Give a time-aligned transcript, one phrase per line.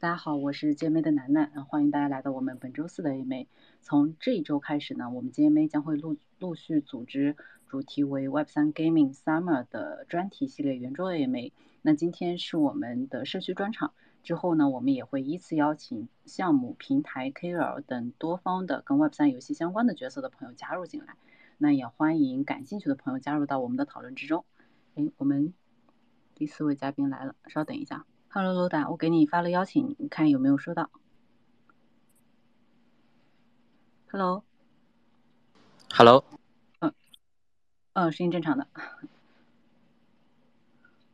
[0.00, 3.48] 大家好，我是 GMA 的楠楠，欢迎大家来到我们本周四的 AMA。
[3.80, 7.34] 从这一周开始呢，我们 GMA 将会陆陆续组织
[7.66, 11.50] 主题为 Web3 Gaming Summer 的专题系列圆桌 AMA。
[11.82, 13.92] 那今天是我们的社区专场，
[14.22, 21.16] 之后呢，我们也会依次邀请项目、平台、KOL 等多方的跟 Web3 游戏相关的角色的朋友加入进来。
[21.58, 24.44] 那也欢迎感兴趣的朋友加入到我们的讨论之中。
[24.94, 25.52] 哎，我们
[26.36, 28.06] 第四位嘉宾来了，稍等一下。
[28.30, 30.90] Hello，罗达，我给你发了邀请，你看有没有收到
[34.10, 34.42] ？Hello，Hello，
[36.80, 36.92] 嗯，
[37.94, 38.68] 嗯，声音正常的。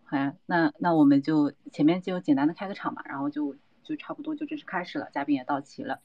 [0.06, 3.54] 好呀，那那我们就前面就简单的开个场吧，然后就
[3.84, 6.00] 就差不多就正式开始了，嘉宾也到齐了。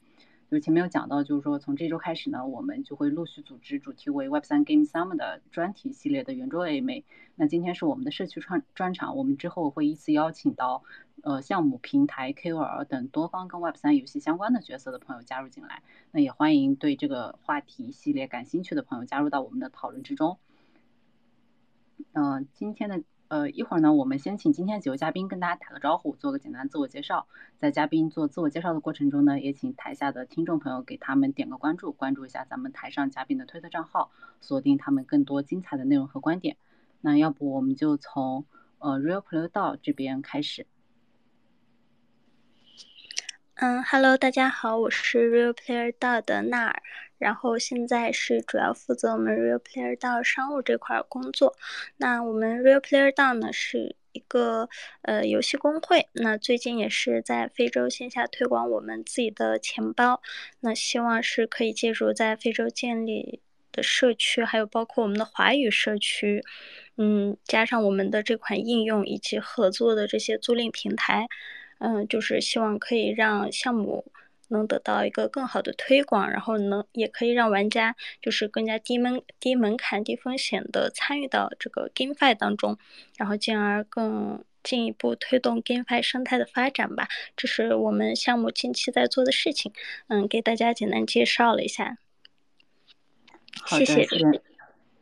[0.50, 7.04] 就前面有讲到，就是说从这周开始呢，我们就会陆续组织主题为 Web3 Game Summer 的专题系列的圆桌 AMA。
[7.36, 10.82] 那今天是我们的社区专专场，我们之后会依次邀请到
[11.22, 15.84] 呃项目、平台、KOL 等多方跟 Web3 游戏相关的角色的朋友加入进来。
[16.10, 20.36] 那也欢迎对这个话题系列感兴趣的朋友加入到我们的讨论之中。
[22.12, 23.04] 嗯，今天的。
[23.30, 27.28] 呃，一会儿呢，我们先请今天几位嘉宾跟大家打个招呼，做个简单自我介绍。
[27.60, 36.56] 在嘉宾做自我介绍的过程中呢，也请台下的听众朋友给他们点个关注，关注一下咱们台上嘉宾的推特账号，锁定他们更多精彩的内容和观点。
[37.00, 38.46] 那要不我们就从
[38.80, 40.66] 呃 Real Player DAO 这边开始。
[43.54, 46.82] 嗯哈喽大家好，我是 Real Player DAO 的纳尔。
[47.20, 51.54] 然后现在是主要负责我们 Real Player DAO 商务这块工作。
[51.98, 54.68] 那我们 Real Player DAO 呢是一个
[55.02, 60.22] 呃游戏公会，那最近也是在非洲线下推广我们自己的钱包。
[60.60, 66.42] 那希望是可以借助在非洲建立的社区，还有包括我们的华语社区，
[66.96, 71.28] 嗯，加上我们的这款应用以及合作的这些租赁平台，
[71.78, 74.10] 嗯，就是希望可以让项目。
[74.50, 82.76] 能得到一个更好的推广，然后能也可以让玩家就是更加低门低门槛低风险的参与到这个 GameFi 当中，
[83.16, 87.08] 然后进而更进一步推动 GameFi 生态的发展吧。
[87.36, 89.72] 这是我们项目近期在做的事情，
[90.08, 91.96] 嗯，给大家简单介绍了一下。
[93.66, 94.06] 谢谢，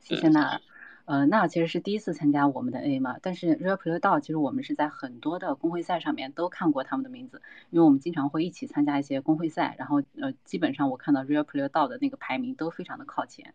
[0.02, 0.60] 谢谢娜尔。
[1.08, 13.54] 呃，那其实是第一次参加我们的 A 嘛，但是 Real Player DAO 其实我们是在很多的公会赛上面都看过他们的名字，因为我们经常会一起参加一些公会赛，然后呃，基本上我看到 Real Player DAO 的那个排名都非常的靠前。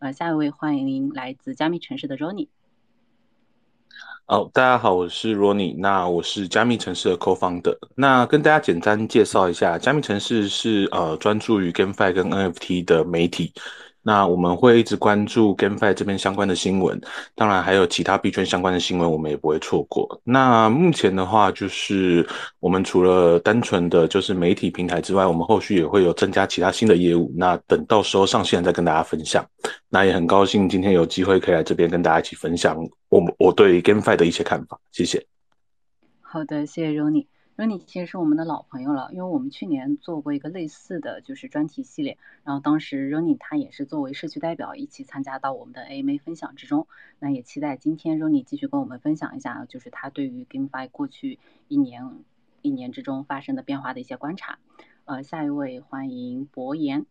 [0.00, 2.48] 呃，下一位欢迎来自加密城市的 Ronnie。
[4.26, 7.78] 哦，大家好，我是 Ronnie，那我是加密城市的 Co-founder。
[7.94, 13.52] 那跟大家简单介绍一下，加密城市是呃专注于 GameFi 跟 NFT 的媒体。
[14.08, 16.98] 那我们会一直关注 GameFi 这边相关的新闻，
[17.34, 20.18] 当然还有其他币圈相关的新闻，我们也不会错过。
[20.24, 22.26] 那目前的话，就是
[22.58, 27.30] 我们除了单纯的就是媒体平台之外，我们后续也会有增加其他新的业务。
[27.36, 29.44] 那等到时候上线再跟大家分享。
[29.90, 32.78] 那也很高兴今天有机会可以来这边跟大家一起分享
[33.10, 34.78] 我我对 GameFi 的一些看法。
[34.90, 35.22] 谢谢。
[36.22, 37.26] 好的，谢谢 Ronnie。
[37.58, 46.86] R o n n 其实是我们的老朋友了，因为我们去年做过一个类似的就是专题系列，然后当时 r o n n 他也是作为社区代表一起参加到我们的 AMA 分享之中。
[47.18, 52.08] 那也期待今天 r o n n 继续跟我们分享一下，就是他对于 GameFi 过去一年
[52.62, 54.60] 一年之中发生的变化的一些观察。
[55.06, 57.06] 呃，下一位欢迎博言。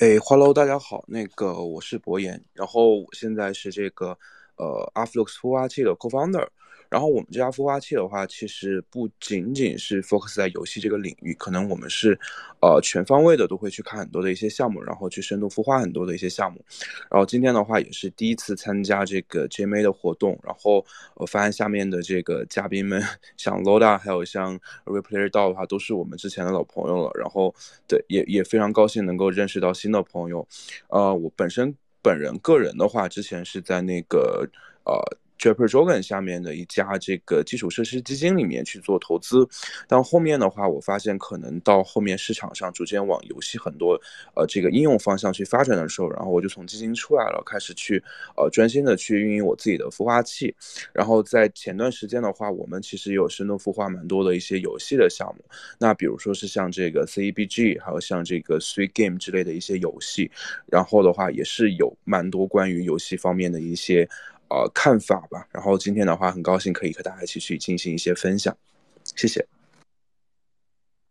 [0.00, 4.18] 哎，Hello，大家好，那个我是博言，然后我现在是这个
[4.56, 6.48] 呃 Afflux 孵化器的 Co-founder。
[6.94, 12.16] 然后我们这家孵化器的话，其实不仅仅是 focus 在游戏这个领域，可能我们是，
[12.62, 16.64] 呃，全方位的都会去看很多的一些项目，然后去深度孵化很多的一些项目。
[17.10, 23.02] 然后今天的话也是第一次参加这个 JMA 的活动，然后我发现下面的这个嘉宾们，
[23.36, 27.10] 像 Loda 还有像 Replayer DAO 的话，都是我们之前的老朋友了。
[27.18, 27.52] 然后
[27.88, 30.46] 对，也也非常高兴能够认识到新的朋友。
[30.90, 34.48] 呃，我本身本人个人的话，之前是在那个
[34.84, 35.18] 呃。
[35.44, 39.46] Japer Jogan 下面的一家这个基础设施基金里面去做投资，
[39.86, 44.00] 但后面的话，我发现可能到后面市场上逐渐往游戏很多
[44.34, 48.02] 呃这个应用方向去发展的时候，然后我就从基金出来了，开始去
[48.38, 50.54] 呃专心的去运营我自己的孵化器。
[50.94, 55.44] 然后在前段时间的话，我们其实有深度孵化蛮多的一些游戏的项目，
[55.78, 60.30] 那比如说是像这个 CEBG，还有像这个 Sweet Game 之类的一些游戏，
[60.64, 64.08] 然后的话也是有蛮多关于游戏方面的一些。
[64.48, 65.48] 呃，看法吧。
[65.52, 68.56] 然后今天的话，很高兴可以和大家一起去进行一些分享，
[69.02, 69.46] 谢谢。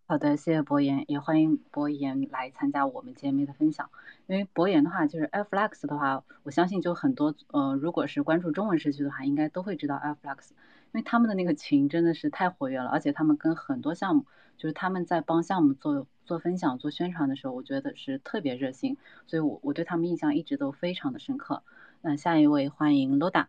[0.05, 3.89] 好的，谢谢博言，也欢迎博言来参加我们 GMA 的分享。
[4.27, 10.55] 因为博言的话，就是 Airflux 的话，我相信就很多，呃，如果是关注中文社区的话，应该都会知道 Airflux 因。
[10.93, 14.25] 为他们的那个群真的是太活跃了，而且他们跟很多项目，
[14.57, 21.63] 就是他们在帮项目做做分享、做宣传的时候，我觉得是特别热心，所以我我对他们印象一直都非常的深刻。
[22.05, 23.45] 那下一位欢迎 Loda。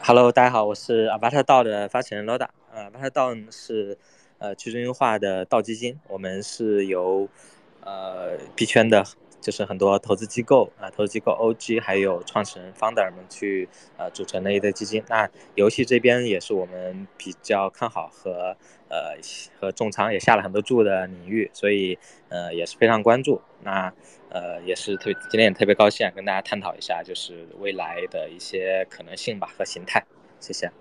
[0.00, 2.48] Hello，大家好，我是阿巴特道的发起人 Loda。
[2.72, 3.96] 呃，阿巴特道是
[4.38, 7.28] 呃去中心化的道基金，我们是由
[7.82, 9.04] 呃币圈的。
[9.44, 13.68] 就是很多投资机构啊，投资机构 OG 还有创始人 founder 们去
[13.98, 15.04] 呃组成的一个基金。
[15.06, 18.56] 那游戏这边也是我们比较看好和
[18.88, 19.18] 呃
[19.60, 21.98] 和重仓也下了很多注的领域，所以
[22.30, 23.42] 呃也是非常关注。
[23.62, 23.92] 那
[24.30, 30.02] 呃也是特别今天也特别高兴跟大家探讨一下，就是未来的一些可能性吧和形态。
[30.40, 30.72] 谢谢。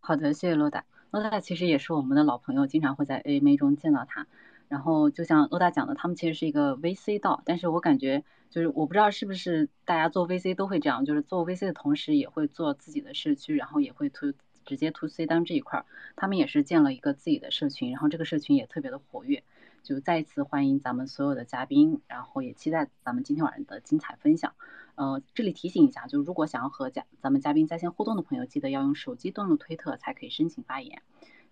[0.00, 0.84] 好的，谢谢罗达。
[1.12, 4.26] 罗达其实也是我们的老朋友，经常会在 AMA 中见到他。
[4.70, 14.32] 然后就像欧大讲的，他们其实是一个 VC 道，但是我感觉就是我不知道是不是大家做 VC 都会这样，就是做 VC 的同时也会做自己的社区，然后也会 to
[14.64, 19.42] 直接 to C 单这一块儿，他们也是建了一个自己的社群，然后这个社群也特别的活跃。
[19.82, 24.54] 就再一次欢迎咱们所有的嘉宾，然后也期待咱们今天晚上的精彩分享。
[24.94, 31.00] 呃，这里提醒一下，就如果想要和嘉咱们嘉宾在线互动的朋友，记得要用手机登录推特才可以申请发言。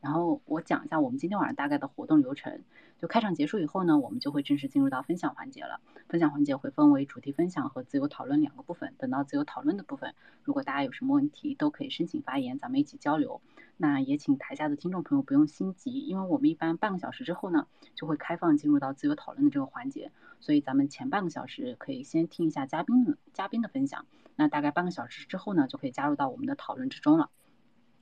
[0.01, 2.63] 然后我讲一下我们今天晚上大概的活动流程。
[3.01, 5.81] 就开场结束以后呢，我们就会正式进入到分享环节了。
[6.09, 8.93] 分享环节会分为主题分享和自由讨论两个部分。
[8.99, 13.41] 等到自由讨论的部分，如果大家有什么问题，都可以申请发言，咱们一起交流。
[13.77, 20.11] 那也请台下的听众朋友不用心急，因为我们一般半个小时之后呢，就会开放进入到自由讨论的这个环节。
[20.41, 24.07] 所以咱们前半个小时可以先听一下嘉宾的嘉宾的分享。
[24.35, 27.31] 那大概半个小时之后呢，就可以加入到我们的讨论之中了。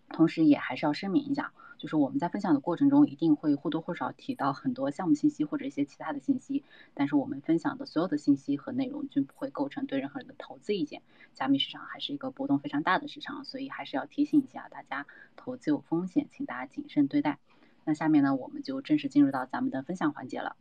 [0.09, 1.53] 同时也还是要声明一下。
[1.79, 6.65] 就是我们在分享的过程中，一定会或多或少提到很多项目信息或者一些其他的信息，
[6.95, 11.03] 但是我们分享的所有的信息和内容均不会构成对任何人的投资意见。
[11.35, 15.07] 加密市场还是一个波动非常大的市场，所以还是要提醒一下大家，
[15.37, 17.39] 投资有风险，请大家谨慎对待。
[17.85, 20.57] 那下面呢，我们就正式进入到咱们的分享环节了。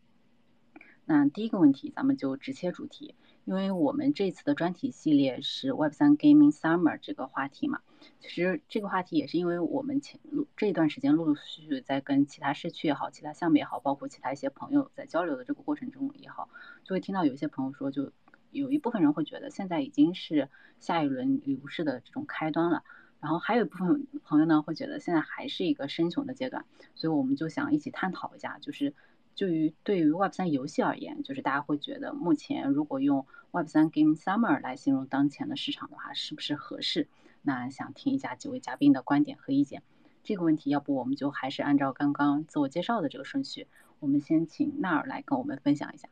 [1.06, 3.16] 那第一个问题，咱们就直切主题。
[3.46, 7.80] 因为我们这次的专题系列是 Web 三 Gaming Summer 这个话题嘛，
[8.20, 16.50] 其实这个话题也是因为我们前录这一段时间陆陆续续在跟其他社区也好，其他项目也好，包括其他一些朋友在交流的这个过程中也好，
[16.84, 18.12] 就会听到有一些朋友说，就
[18.50, 20.50] 有一部分人会觉得现在已经是
[20.80, 22.84] 下一轮牛市的这种开端了，
[23.20, 26.66] 然后还有一部分朋友呢会觉得现在还是一个深熊的阶段，
[26.96, 28.96] 所以我们就想一起探讨一下，就是。
[29.36, 37.10] 就于对于 Web 三游戏而言，就是大家会觉得目前如果用 Web 三 Game Summer 来形容当前的市场的话，是不是合适？
[37.42, 39.84] 那想听一下几位嘉宾的观点和意见。
[40.24, 43.68] 这个问题，要不我们就还是按照刚刚自我介绍的这个顺序，
[44.00, 46.08] 我们先请纳尔来跟我们分享一下。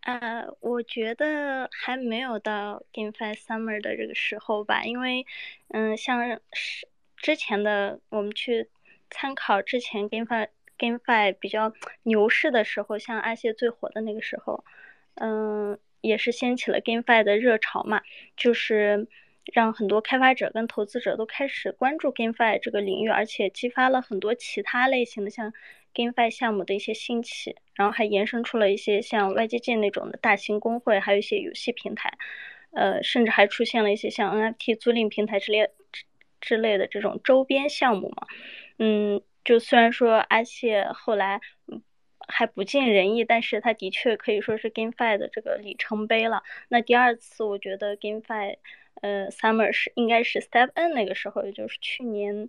[0.00, 5.26] 呃，我觉得还没有到 GameFi Summer 的这个时候吧，因为，
[5.68, 8.70] 嗯，像是之前的我们去
[9.10, 10.48] 参考之前 GameFi。
[10.80, 11.72] GameFi 比较
[12.04, 14.64] 牛市的时候，像阿谢最火的那个时候，
[15.14, 18.00] 嗯，也是掀起了 GameFi 的热潮嘛，
[18.36, 19.06] 就是
[19.52, 25.52] 让很多开发者跟投资者都开始关注 GameFi 这个领域，而且激发了很多其他类型的像
[25.94, 32.16] GameFi 项目的一些兴起，然后还延伸出了一些像 YGG 那种的大型公会，还有一些游戏平台，
[32.72, 36.04] 呃，甚至还出现了一些像 NFT 租赁平台之类之
[36.40, 38.26] 之类的这种周边项目嘛，
[38.78, 39.20] 嗯。
[39.44, 41.82] 就虽然说阿谢后来嗯
[42.28, 46.42] 还不尽人意，但是他的确可以说是 GameFi 的这个里程碑了。
[46.68, 48.58] 那第二次我觉得 GameFi，
[49.00, 52.48] 呃，Summer 是应该是 Step N 那个时候，也就是去年，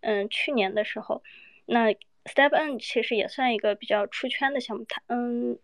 [0.00, 1.22] 嗯，去年的时候。
[1.64, 1.92] 那
[2.24, 5.58] Step N 其实也算一个比较出圈的项目，它嗯，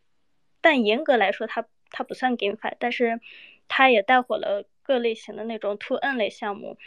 [0.63, 3.21] 但严格来说它它不算 GameFi，但是
[3.69, 6.79] 它也带火了各类型的那种 To N 类项目，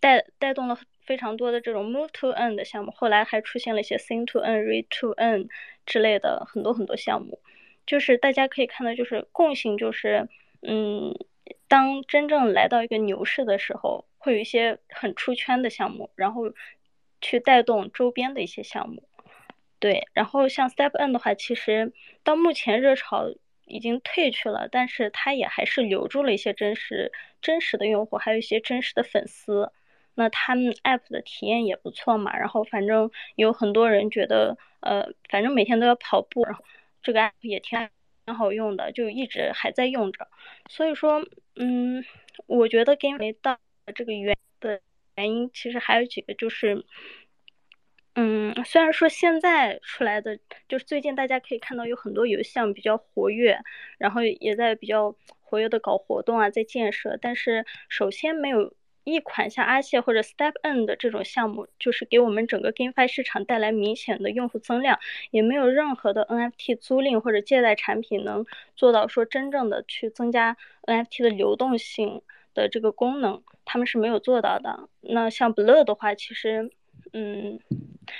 [0.00, 0.78] 带带动了。
[1.08, 5.48] 非常多的这种 move to n 的项目，后来还出现了一些 sing to n、read to n
[5.86, 7.40] 之类的很多很多项目，
[7.86, 10.28] 就是大家可以看到，就是共性就是，
[10.60, 11.14] 嗯，
[11.66, 16.52] 当真正来到一个牛市的时候，会有一些很出圈的项目，然后
[17.22, 19.02] 去带动周边的一些项目。
[19.80, 23.30] 对，然后像 step n 的话，其实到目前热潮
[23.64, 29.72] 已经退去了，但是它也还是留住了一些真实真实的用户，还有一些真实的粉丝。
[30.18, 36.64] 那他们 app 的体验也不错嘛，然后反正有很多人觉得，呃，反正每天都要跑步，然后
[37.04, 37.78] 这个 app 也挺
[38.26, 40.26] 挺好用的，就一直还在用着。
[40.68, 42.04] 所以说，嗯，
[42.46, 43.56] 我觉得 game 没到
[43.94, 44.80] 这个原的
[45.14, 46.84] 原因，其实还有几个就是，
[48.16, 50.36] 嗯，虽然说现在出来的
[50.68, 53.60] 就是最近大家可以看到有很多游戏比较活跃，
[53.98, 58.74] 然后也在比较活跃的搞活动啊，在建设，但是首先没有
[59.04, 64.98] 一款像阿谢或者 Step N 的这种项目，就是给我们整个 GameFi 市场带来明显的用户增量，
[65.30, 68.44] 也没有任何的 NFT 租赁或者借贷产品能
[68.76, 72.22] 做到说真正的去增加 NFT 的流动性
[72.54, 74.88] 的这个功能，他们是没有做到的。
[75.00, 76.70] 那像 Blur 的话，其实。
[77.14, 77.58] 嗯，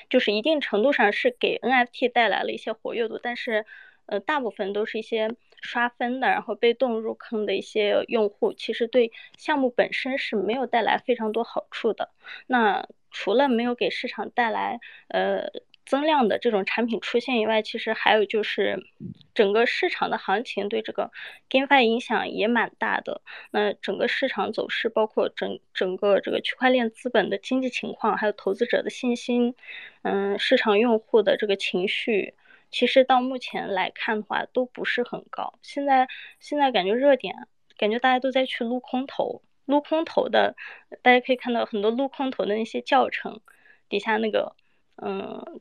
[0.09, 3.67] 就是一定程度上是给 NFT 带来了一些活跃度，但是，
[4.07, 12.11] 呃，大部分都是一些刷分的，然后被动入坑的一些用户，其实对项目本身是没有带来非常多好处的。
[12.47, 15.51] 那除了没有给市场带来，呃。
[15.89, 18.85] 增量的这种产品出现以外，其实还有就是
[19.33, 21.11] 整个市场的行情对这个
[21.49, 23.23] GameFi 影响也蛮大的。
[23.53, 29.55] 那整个市场走势，包括整整个这个区块链资本的经济情况，还有投资者的信心，
[30.03, 32.35] 嗯，市场用户的这个情绪，
[32.71, 35.59] 其实到目前来看的话都不是很高。
[35.63, 36.09] 现在
[36.41, 40.57] 现在感觉热点，感觉大家都在去撸空投，撸空投的，
[41.03, 43.41] 大家可以看到很多撸空投的那些教程
[43.89, 44.55] 底下那个。
[45.01, 45.61] 嗯，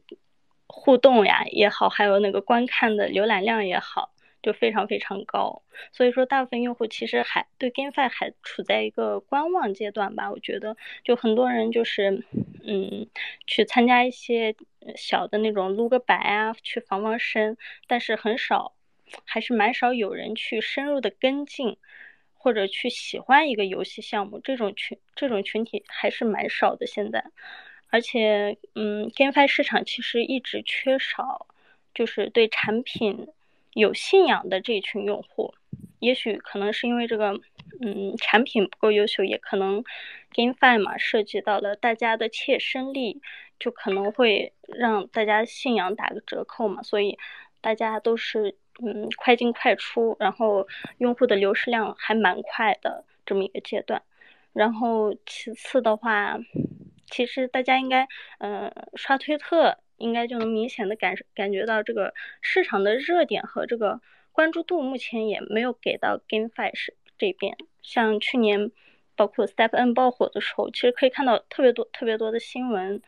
[0.66, 4.10] 互动呀也好，还有那个观看的浏览量也好，
[4.48, 5.62] 就非常非常高。
[5.92, 10.32] 所以说，大部分用户其实还对 GameFi 还处在一个观望阶段吧。
[10.32, 12.24] 我觉得，就很多人就是，
[12.64, 13.10] 嗯，
[13.46, 14.56] 去参加一些
[14.96, 18.74] 小的那种撸个白啊，去防防身，但是很少，
[19.26, 21.76] 还是蛮少有人去深入的跟进，
[22.34, 24.40] 或者去喜欢一个游戏项目。
[24.40, 26.88] 这种群这种群体还是蛮少的。
[26.88, 27.26] 现在。
[27.90, 31.48] 而且，嗯，GameFi 市场其实一直缺少，
[31.94, 33.28] 就是对产品
[33.80, 35.54] 有信仰的这群用户。
[36.00, 37.40] 也许可能是因为这个，
[37.82, 39.84] 嗯，产品不够优秀，也可能
[40.34, 43.22] GameFi 嘛涉及到了大家的切身利益，
[43.60, 46.84] 就可能会让大家信仰打个折扣嘛。
[46.84, 47.18] 所以
[47.62, 50.68] 大家都是，嗯，快进快出，然后
[50.98, 54.02] 用户的流失量还蛮快的这么一个阶段。
[54.54, 56.38] 然后其次的话。
[57.10, 58.06] 其实大家应该，
[58.40, 64.00] 呃，刷推特应该就能明显的感感觉到这个市场的热点和这个
[64.32, 67.58] 关注度，目前也没有给到 GameFi 是这边。
[67.82, 68.72] 像去年，
[69.16, 73.02] 包括 Step N 爆火的时候，其实可以看到特别多、特别多的新闻。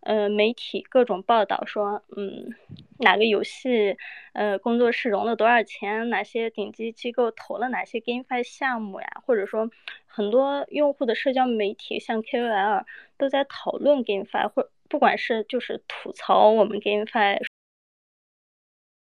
[0.00, 2.54] 呃，媒体各种报道说，嗯，
[3.00, 3.96] 哪个游戏，
[4.34, 6.08] 呃，工作室融了多少钱？
[6.10, 9.08] 哪些顶级机构投了哪些 GameFi 项目呀？
[9.26, 9.68] 或者说，
[10.06, 12.84] 很多用户的社交媒体，像 KOL
[13.18, 17.40] 都在讨论 GameFi，或不管是就是吐槽我们 GameFi，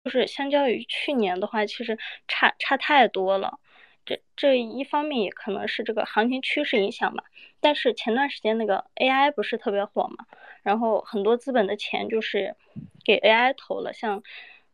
[0.03, 3.59] 就是相较于去年的话，其实差差太多了。
[4.05, 7.23] 这这一方面也可能是这个行情趋势影响吧。
[7.59, 10.27] 但是前段时间那个 AI 不是特别火嘛，
[10.61, 12.55] 然后很多资本的钱就是
[13.03, 13.93] 给 AI 投了。
[13.93, 14.21] 像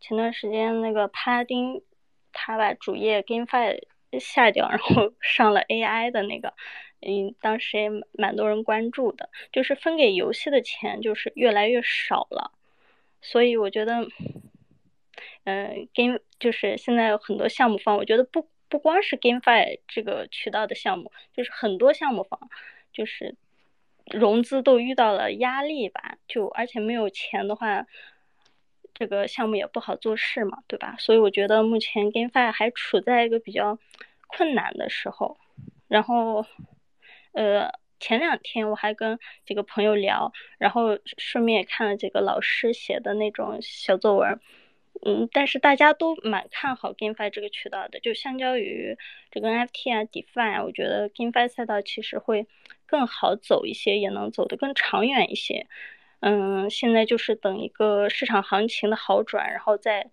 [0.01, 1.81] 前段时间那个帕拉丁，
[2.33, 3.79] 他把主页 GameFi
[4.19, 6.53] 下掉，然后 上了 AI 的那个，
[7.01, 9.29] 嗯，当时也蛮多人关注的。
[9.51, 12.51] 就是分给游戏的钱就是越来越少了，
[13.21, 14.07] 所以我觉得，
[15.45, 18.47] 嗯，Game 就是现在有很多项目方，我觉得不。
[18.71, 22.39] 不光是 GameFi 这个渠道的项目，就是很多项目方，
[22.93, 23.35] 就是
[24.05, 26.15] 融资都遇到了压力吧。
[26.25, 27.85] 就而且没有钱的话，
[29.01, 30.95] 这个项目也不好做事嘛，对吧？
[30.99, 33.79] 所以我觉得目前 GameFi 还处在一个比较
[34.27, 35.39] 困难的时候。
[35.87, 36.45] 然后，
[37.31, 44.39] 呃，前两天我还跟几个朋友聊，然后顺便也看了几个老师写的那种小作文。
[45.03, 48.95] 嗯，但是大家都蛮看好 GameFi 这个渠道的，就相较于
[49.31, 52.45] 这个 NFT 啊、DeFi 啊，我觉得 GameFi 赛道其实会
[52.85, 55.65] 更好走一些，也能走得更长远一些。
[56.21, 60.09] 嗯，现在就是等一个市场行情的好转，然后再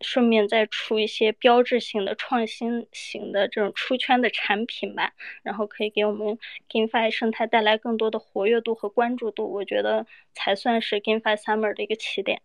[0.00, 12.40] 顺便再出一些标志性的创新型的这种出圈的产品吧，然后可以给我们 GameFi 生态带来更多的活跃度和关注度，我觉得才算是 GameFi Summer 的一个起点。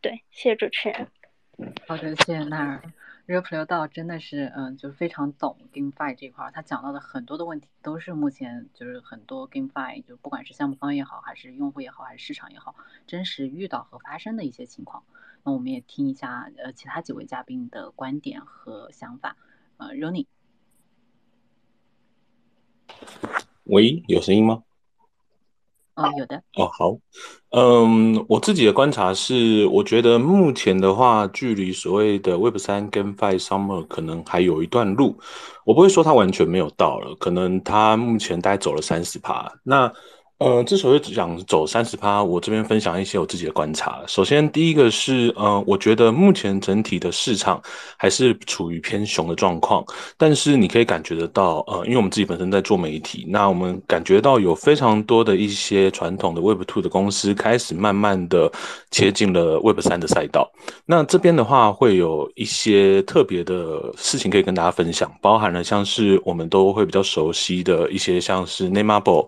[0.00, 1.08] 对，谢谢主持人。
[1.86, 2.80] 好的，谢谢奈尔。
[3.26, 12.76] Real Player 道真的是，嗯，就是非常懂 GameFi 这块儿，他讲到的很多的问题都是目前就是很多 GameFi 就不管是项目方也好，还是用户也好，还是市场也好，
[13.08, 15.02] 真实遇到和发生的一些情况。
[15.42, 19.36] 那我们也听一下，呃，其他几位嘉宾的观点和想法。
[19.78, 20.26] 呃 r o n n i e。
[23.64, 24.62] 喂，有声音吗？
[25.96, 26.94] 哦，有的哦，好，
[27.52, 35.18] 嗯，我自己的观察是，我觉得目前的话，距离所谓的 Web 三跟 Five Summer 可能还有一段路。
[35.64, 39.50] 我不会说它完全没有到了，可能它目前大概走了三十趴。
[39.62, 39.90] 那
[40.38, 44.02] 呃，之所以讲走三十趴，我这边分享一些我自己的观察。
[44.06, 47.58] 首先，第一个是，呃，我觉得目前整体的市场
[47.96, 49.82] 还是处于偏熊的状况。
[50.18, 58.52] 但是你可以感觉得到，呃，因为我们自己本身在做媒体，那我们感觉到有非常多的一些传统的 Web Two 的公司开始慢慢的
[58.90, 60.52] 切进了 Web 三的赛道。
[60.84, 69.26] 那这边的话，会有一些特别的事情可以跟大家分享，包含了像是我们都会比较熟悉的一些，像是 Nameable。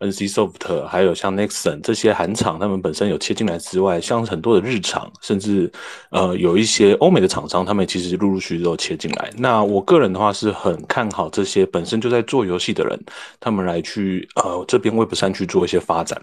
[0.00, 5.70] NCSoft 还有像 Nexon 这些韩厂，他们本身有切进来之外，像很多的日厂，甚至
[6.10, 9.30] 呃有一些欧美的厂商，他们其实陆陆续续都切进来。
[9.36, 12.98] 那我个人的话是很看好这些本身就在做游戏的人，
[13.40, 16.20] 他们来去呃这边 Web 三去做一些发展。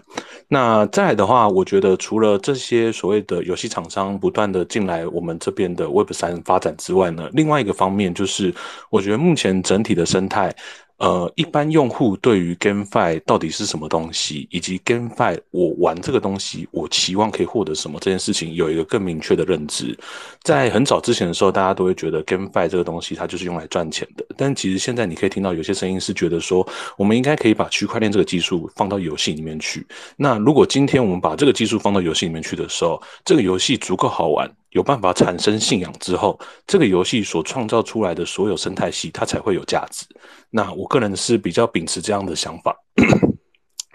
[0.48, 8.54] 那再的话，我觉得除了这些所谓的游戏厂商不断的进来我们这边的 Web 三发展之外呢，另外一个方面就是，
[8.90, 10.54] 我觉得目前整体的生态。
[10.98, 19.94] 呃，一般用户对于 GameFi 到底是什么东西，以及 GameFi 我玩这个东西，我期望可以获得什么这件事情，有一个更明确的认知。
[20.42, 24.24] 在很早之前的时候，大家都会觉得 GameFi 这个东西它就是用来赚钱的。
[24.38, 29.86] 但其实现在你可以听到有些声音是觉得说，我们应该可以把区块链这个技术放到游戏里面去。
[30.16, 34.50] 那如果今天我们把这个技术放到游戏里面去的时候，这个游戏足够好玩。
[34.70, 40.04] 有办法产生信仰之后，这个游戏所创造出来的所有生态系，它才会有价值。
[40.50, 42.76] 那我个人是比较秉持这样的想法。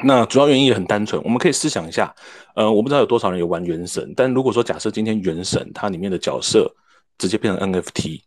[0.03, 2.13] 那主要原因也很单纯，我们可以思想一下，
[2.55, 6.74] 呃，我不知道有多少人有玩原神，但如果说假设今天原神它里面的角色
[7.17, 8.22] 直接变成 NFT，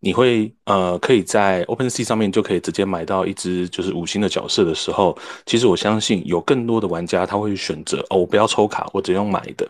[0.00, 9.66] 你会呃可以在 OpenSea 上面就可以直接买到一只就是五星的角色的时候，其实我相信有更多的玩家他会选择哦，我不要抽卡，我只用买的。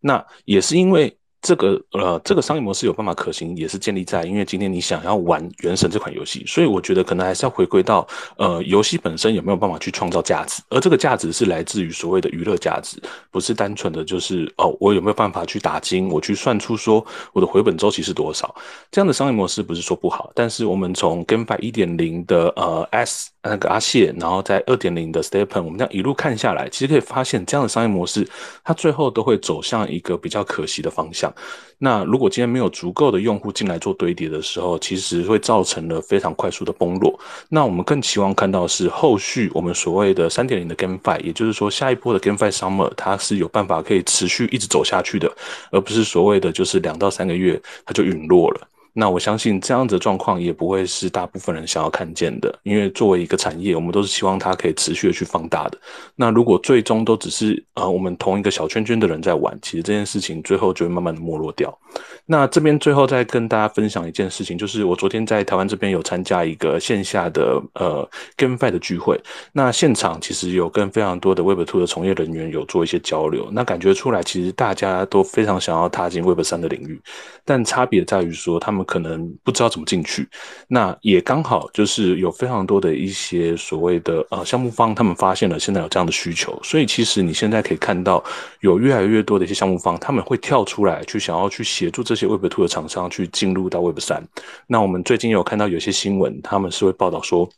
[0.00, 1.14] 那也是因为。
[1.46, 8.04] 这个呃，这个商业模式有办法可行，也是建立在因为今天你想要玩《原神》这款游戏，所以我觉得可能还是要回归到
[8.36, 13.00] 呃，游戏本身有没有办法去创造价值，而这个价值是来自于所谓的娱乐价值，
[13.30, 18.52] 不是单纯的就是哦，我有没有办法去打金，我去算出说我的回本周期是多少？
[18.90, 28.28] 这样的商业模式不是说不好，但是我们从 GameFi 一点零的呃 S 那个阿谢，然后在二点零的 Stepen，我们这样一路看下来，其实可以发现这样的商业模式，
[28.64, 31.32] 它最后都会走向一个比较可惜的方向。
[31.78, 37.18] 那如果今天没有足够的用户进来做堆叠的时候，其实会造成了非常快速的崩落。
[37.50, 45.30] 那我们更期望看到是后续我们所谓的三点零的 GameFi，也就是说下一波的 GameFi Summer，它是有办法可以持续一直走下去的，
[45.70, 48.68] 而不是所谓的就是两到三个月它就陨落了。
[48.98, 55.78] 那我相信这样子的状况也不会是大部分人想要看见的，因为作为一个产业，我们都是希望它可以持续的去放大的。
[56.14, 61.78] 那如果最终都只是呃我们同一个小圈圈的人在玩，其实这件事情最后就会慢慢的没落掉。
[62.24, 69.20] 那这边最后再跟大家分享一件事情，就是我昨天在台湾这边有参加一个线下的呃 GameFi 的聚会，
[69.52, 76.98] 那现场其实有跟非常多的 Web Two 的从业人员有做一些交流，那感觉出来其实大家都非常想要踏进 Web 三的领域，
[77.44, 78.85] 但差别在于说他们。
[78.86, 80.26] 可能不知道怎么进去，
[80.68, 88.24] 那也刚好就是有非常多的一些所谓的呃项目方，他们发现了现在有这样的需求，所以其实你现在可以看到
[88.60, 94.26] 有越来越多的一些项目方，他们会跳出来去想要去协助这些 Web Two 的厂商去进入到 Web 三。
[94.66, 97.48] 那我们最近有看到有些新闻，他们是会报道说。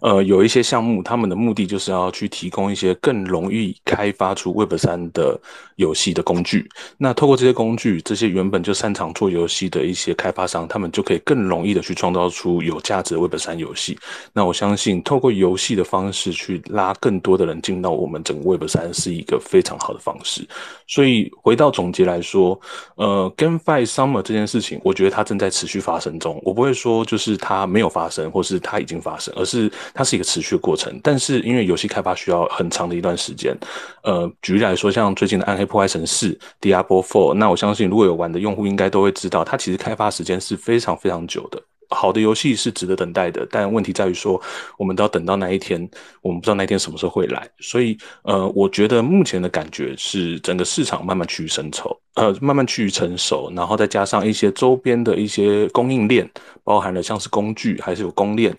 [0.00, 5.40] 呃，有一些项目，他们的目的就是要去提供一些更容易开发出 Web 三的
[5.76, 6.68] 游戏的工具。
[6.98, 13.96] 那透过这些工具，这些原本就擅长做游戏的一些开发商，他们就可以更容易的去创造出有价值的 Web 三游戏。
[14.32, 20.44] 那我相信，透过游戏的方式去拉更多的人进到我们整个 Web 三，是一个非常好的方式。
[20.88, 22.60] 所以回到总结来说，
[22.96, 26.40] 呃，GameFi Summer 这件事情，我觉得它正在持续发生中。
[26.44, 29.51] 我不会说就是它没有发生，或是它已经发生，而是。
[29.52, 33.54] 是，它是一个持续的过程，但是因为游戏开发需要很长的一段时间，
[34.02, 36.28] 呃，举例来说，像最近的《暗黑破坏神四》
[36.60, 41.62] （Diablo Four），那我相信如果有玩的用户应该都会知道，它其实开发时间是非常非常久的。
[41.94, 44.40] 好的游戏是值得等待的，但问题在于说，
[44.78, 45.86] 我们都要等到那一天，
[46.22, 47.46] 我们不知道那一天什么时候会来。
[47.60, 56.26] 所以，呃，我觉得目前的感觉是整个市场慢慢趋于成熟，呃，慢慢趋于成熟，然后再加上一些周边的一些供应链，
[56.64, 58.56] 包含了像是工具还是有供链。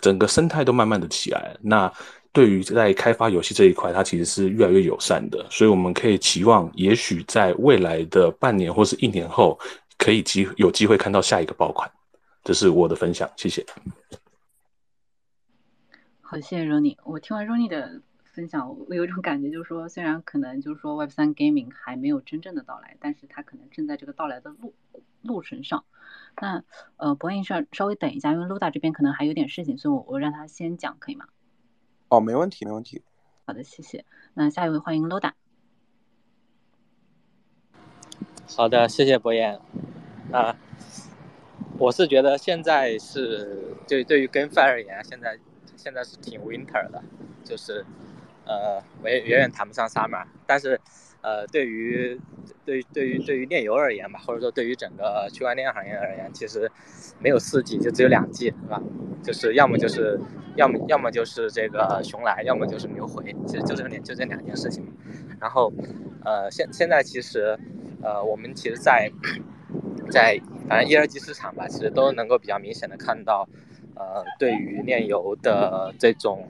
[0.00, 1.92] 整个生态都慢慢的起来，那
[2.32, 9.58] 对于在开发游戏这一块，它其实是越来越友善的，所以我们可以期望，也许在未来的半年或是一年后，
[9.96, 11.90] 可以机有机会看到下一个爆款。
[12.42, 13.64] 这是我的分享，谢谢。
[16.20, 16.96] 好，谢谢 Rony。
[17.04, 18.02] 我听完 Rony 的
[18.34, 24.74] 分享，我有一种感觉，就是说，虽然可能就是说 Web 三 Gaming 还没有真正的到来，但是它可能正在这个到来的路
[25.22, 25.84] 路程上。
[26.40, 26.62] 那
[26.96, 31.26] 呃，博彦稍稍微等一下，因为 Luda 这边可能还有点事情，所以我我让他先讲，可以吗？
[32.08, 33.02] 哦，没问题，没问题。
[33.46, 34.04] 好的，谢谢。
[34.34, 35.32] 那下一位欢迎 Loda。
[38.56, 39.58] 好的，谢谢博彦。
[40.32, 40.56] 啊，
[41.78, 45.38] 我是觉得现在是对对于 GameFi 而言，现在
[45.76, 47.02] 现在是挺 Winter 的，
[47.44, 47.84] 就是
[48.44, 50.80] 呃，我也远远谈不上 Summer，但是
[51.24, 52.20] 呃，对于
[52.66, 56.70] 对对于对于炼油而言吧，或者说对于整个区块链行业而言，其实
[57.18, 58.78] 没有四季，就只有两季，是吧？
[59.22, 60.20] 就是要么就是
[60.54, 64.86] 要么要么就是这个熊来，要么就是牛回，其实就这两就这两件事情。
[65.40, 65.72] 然后
[66.22, 67.58] 呃，现现在其实
[68.02, 69.10] 呃，我们其实，在
[70.10, 73.48] 在反正一二级市场吧，其实都能够比较明显的看到，
[73.94, 76.46] 呃，对于炼油的这种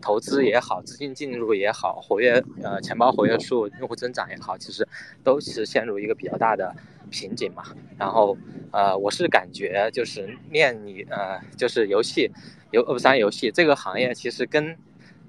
[0.00, 4.86] 投资也好，资金进入也好，活跃呃钱包活跃数、用户增长也好，其实
[5.22, 6.74] 都是陷入一个比较大的
[7.10, 7.64] 瓶颈嘛。
[7.98, 8.36] 然后
[8.72, 12.30] 呃，我是感觉就是面你呃就是游戏
[12.70, 14.76] 游 Web 三游戏这个行业其实跟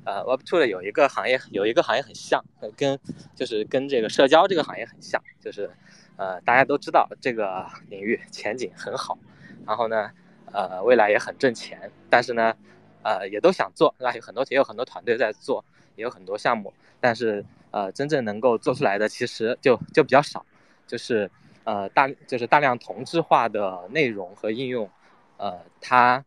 [0.05, 2.43] 呃 Web two 的有一个行业有一个行业很像，
[2.75, 2.99] 跟
[3.35, 5.69] 就是跟这个社交这个行业很像，就是。
[6.17, 9.17] 呃，大家都知道这个领域前景很好，
[9.65, 10.11] 然后呢，
[10.51, 12.53] 呃，未来也很挣钱，但是呢，
[13.03, 14.13] 呃，也都想做，那？
[14.13, 15.63] 有很多也有很多团队在做，
[15.95, 20.45] 也有很多项目，但是呃，真正能够做出来的其实就就比较少，
[20.87, 21.29] 就是
[21.63, 24.89] 呃大就是大量同质化的内容和应用，
[25.37, 26.23] 呃，它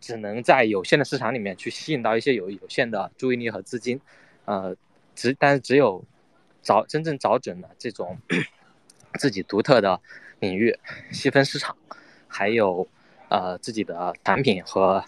[0.00, 4.00] 只能在有限的市场里面去吸引到一些有有限的注意力和资金，
[4.44, 4.76] 呃，
[5.14, 6.04] 只但是只有
[6.62, 8.18] 找真正找准了这种。
[9.16, 10.00] 自己独特的
[10.40, 10.76] 领域，
[11.12, 11.76] 细分市场，
[12.26, 12.84] 还有
[13.28, 15.04] 呃自己的产品和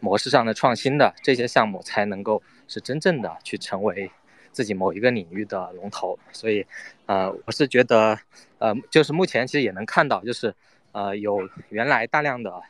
[0.00, 4.10] 模式上的创新的这些项目，才能够是真正的去成为
[4.50, 6.18] 自己某一个领域的龙头。
[6.32, 6.66] 所以，
[7.06, 8.18] 呃，我是觉得，
[8.58, 10.54] 呃，就是目前其实也能看到，就是
[10.92, 12.62] 呃有原来大量的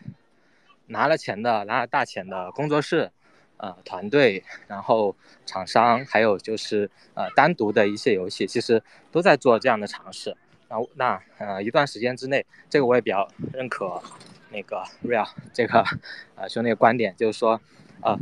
[0.87, 3.11] 拿了钱的、拿了大钱的工作室、
[3.57, 5.15] 呃团队，然后
[5.47, 10.37] 厂商，还有就是呃单独的一些游戏，其实都在做这样的尝试。
[10.69, 14.01] 那那呃一段时间之内，这个我也比较认可，
[14.51, 15.85] 那个 real 这个
[16.35, 17.61] 呃兄弟的观点，就是说，
[18.03, 18.19] 呃，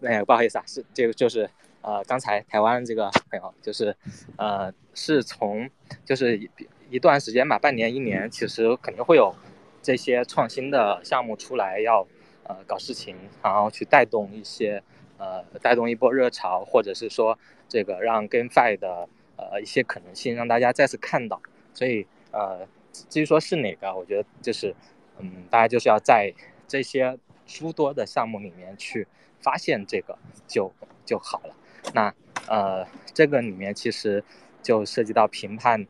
[0.00, 1.48] 那个不好意思啊，是这个就是
[1.82, 3.96] 呃刚才台湾这个朋友就是
[4.36, 5.68] 呃是从
[6.04, 6.50] 就是一
[6.90, 9.34] 一段时间吧，半年一年，其实肯定会有
[9.82, 12.06] 这些创新的项目出来，要
[12.44, 14.82] 呃搞事情，然后去带动一些
[15.18, 21.40] 呃带动一波热潮，或者是说这个让 GameFi 的呃一些可能性让大家再次看到。
[21.72, 22.64] 所以，呃，
[23.08, 24.72] 至于说是哪个，我觉得就是，
[25.18, 26.32] 嗯，大家就是要在
[26.66, 29.06] 这些诸多的项目里面去
[29.40, 30.72] 发现这个就
[31.04, 31.54] 就好了。
[31.92, 32.14] 那，
[32.48, 34.24] 呃，这个里面其实
[34.62, 35.86] 就涉及到评判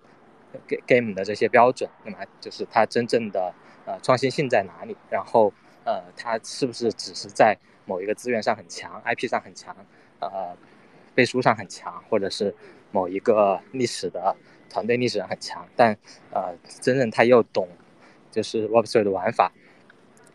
[0.87, 3.55] game 的这些标准，那么就是它真正的
[3.87, 4.97] 呃创新性在哪里？
[5.11, 5.53] 然后，
[5.85, 7.57] 呃，它是不是只是在
[7.87, 9.75] 某一个资源上很强，IP 上很强，
[10.21, 10.57] 呃，
[11.15, 12.55] 背书上很强，或者是
[12.91, 14.37] 某一个历史的。
[14.71, 15.97] 团队历史上很强，但
[16.33, 17.69] 呃，真正他又懂，
[18.35, 19.53] 就是 Web3 的玩法，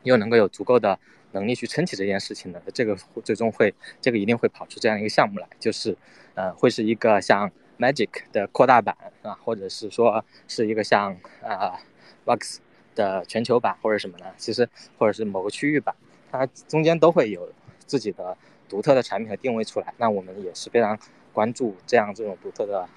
[0.04, 0.98] 又能够有足够的
[1.34, 5.98] 能力去撑起这件事情的，这个最终会，这个一定会跑出这样一个项目来，就是
[6.36, 11.78] 呃，会是一个像 Magic 的扩大版啊，或者是说是一个像啊
[12.24, 12.60] Box
[12.96, 14.28] 的全球版或者什么呢？
[14.38, 15.94] 其实或者是某个区域版，
[16.32, 17.52] 它中间都会有
[17.86, 18.38] 自己的
[18.70, 19.94] 独特的产品和定位出来。
[19.98, 20.98] 那我们也是非常
[21.34, 22.88] 关注这样这种独特的。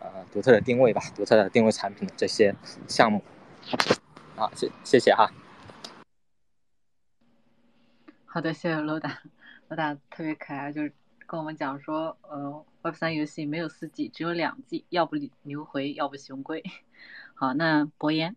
[0.00, 2.54] 呃，独特的定位吧，独特的定位产品的这些
[2.86, 3.22] 项目，
[4.36, 5.30] 好，谢谢谢哈。
[8.24, 9.22] 好的，谢谢罗达，
[9.68, 10.92] 罗达特别可爱，就是
[11.24, 16.64] 跟我们讲说，呃，Web 三游戏没有四季，只有两季，要不牛回，要不熊归。
[17.34, 18.34] 好，那博言。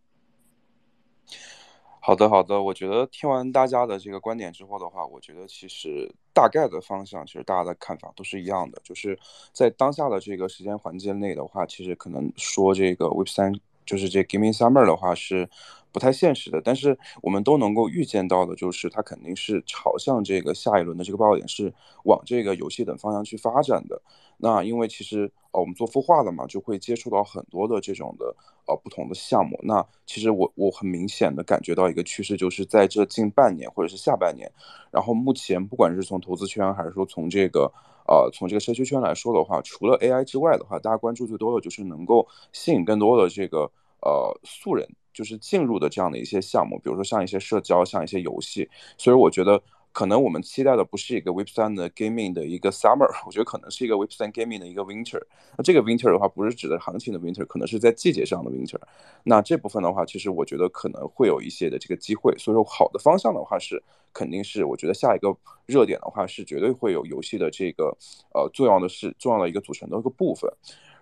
[2.00, 2.62] 好的，好的。
[2.62, 8.80] 我觉得听完大家的这个观点之后的话，我觉得其实大概的方向，其实大家的看法都是一样的。
[8.84, 9.18] 就是
[9.52, 13.52] 在当下的这个时间环境内的话，其实可能说这个 Web 三，
[13.88, 15.50] 就是这 Gaming Summer 的话是
[15.92, 16.62] 不太现实的。
[16.64, 21.74] 但是我们都能够预见到的，就是它肯定是朝向这个下一轮的这个爆点，是
[22.04, 24.00] 往这个游戏等方向去发展的。
[24.40, 28.36] 那因为其实呃我们做孵化的嘛，就会接触到很多的这种的
[28.68, 29.60] 呃不同的项目。
[29.64, 34.52] 那其实我我很明显的感觉到一个趋势，就是在这近半年或者是下半年，
[34.92, 37.72] 然后目前不管是从投资圈还是说从这个
[38.08, 43.70] 呃从这个社区圈来说的话，除了 AI 之外的话，大家关注最多的就是能够吸引更多的这个
[44.02, 48.70] 呃素人，就是进入的这样的一些项目，比如说像一些社交，像一些游戏。
[48.98, 49.62] 所以我觉得。
[49.98, 55.20] 可能我们期待的不是一个 Web 三的 gaming 的一个 summer， 我觉得可能是一个 Web 三 gaming 的一个 winter。
[55.58, 58.80] 那这个 winter 的话，不是指的行情的 winter，可能是在季节上的 winter。
[59.24, 62.32] 那这部分的话，其实我觉得可能会有一些的这个机会。
[62.38, 63.82] 所以说，好的方向的话是
[64.14, 67.86] 肯定是，我觉得下一个热点的话是绝对会有游戏的这个
[68.36, 70.48] 呃重要的是重要的一个组成的一个部分。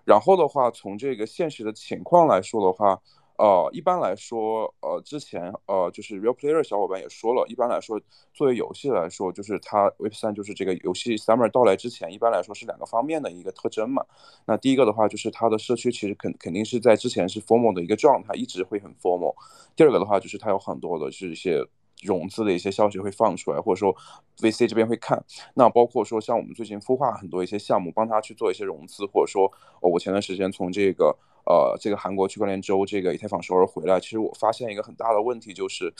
[0.06, 2.98] 然后的话，从这个现实的情况来说的话。
[3.38, 8.00] 呃，一般来说，呃，之前呃，就是 Real Player 小伙伴也说了，一般来说，
[8.32, 14.02] 作为游戏来说，就是它 Web 三就是这个游戏 Summer 到来之前，一般来说是两个方面的一个特征嘛。
[14.46, 19.34] 那第一个的话，就是它的社区其实肯肯定是在之前是 Formal 的一个状态，一直会很 Formal。
[19.76, 21.62] 第二个的话，就是它有很多的是一些
[22.02, 23.94] 融资的一些消息会放出来，或者说
[24.38, 25.22] VC 这边会看。
[25.52, 29.44] 那包括说像我们最近孵化很多一些项目，帮他去做一些融资，或者说，
[29.82, 31.14] 哦我前段时间从这个。
[31.46, 35.94] 呃，这个韩国区块链周这个以太坊首尔回来，其实我发现一个很大的问题，就是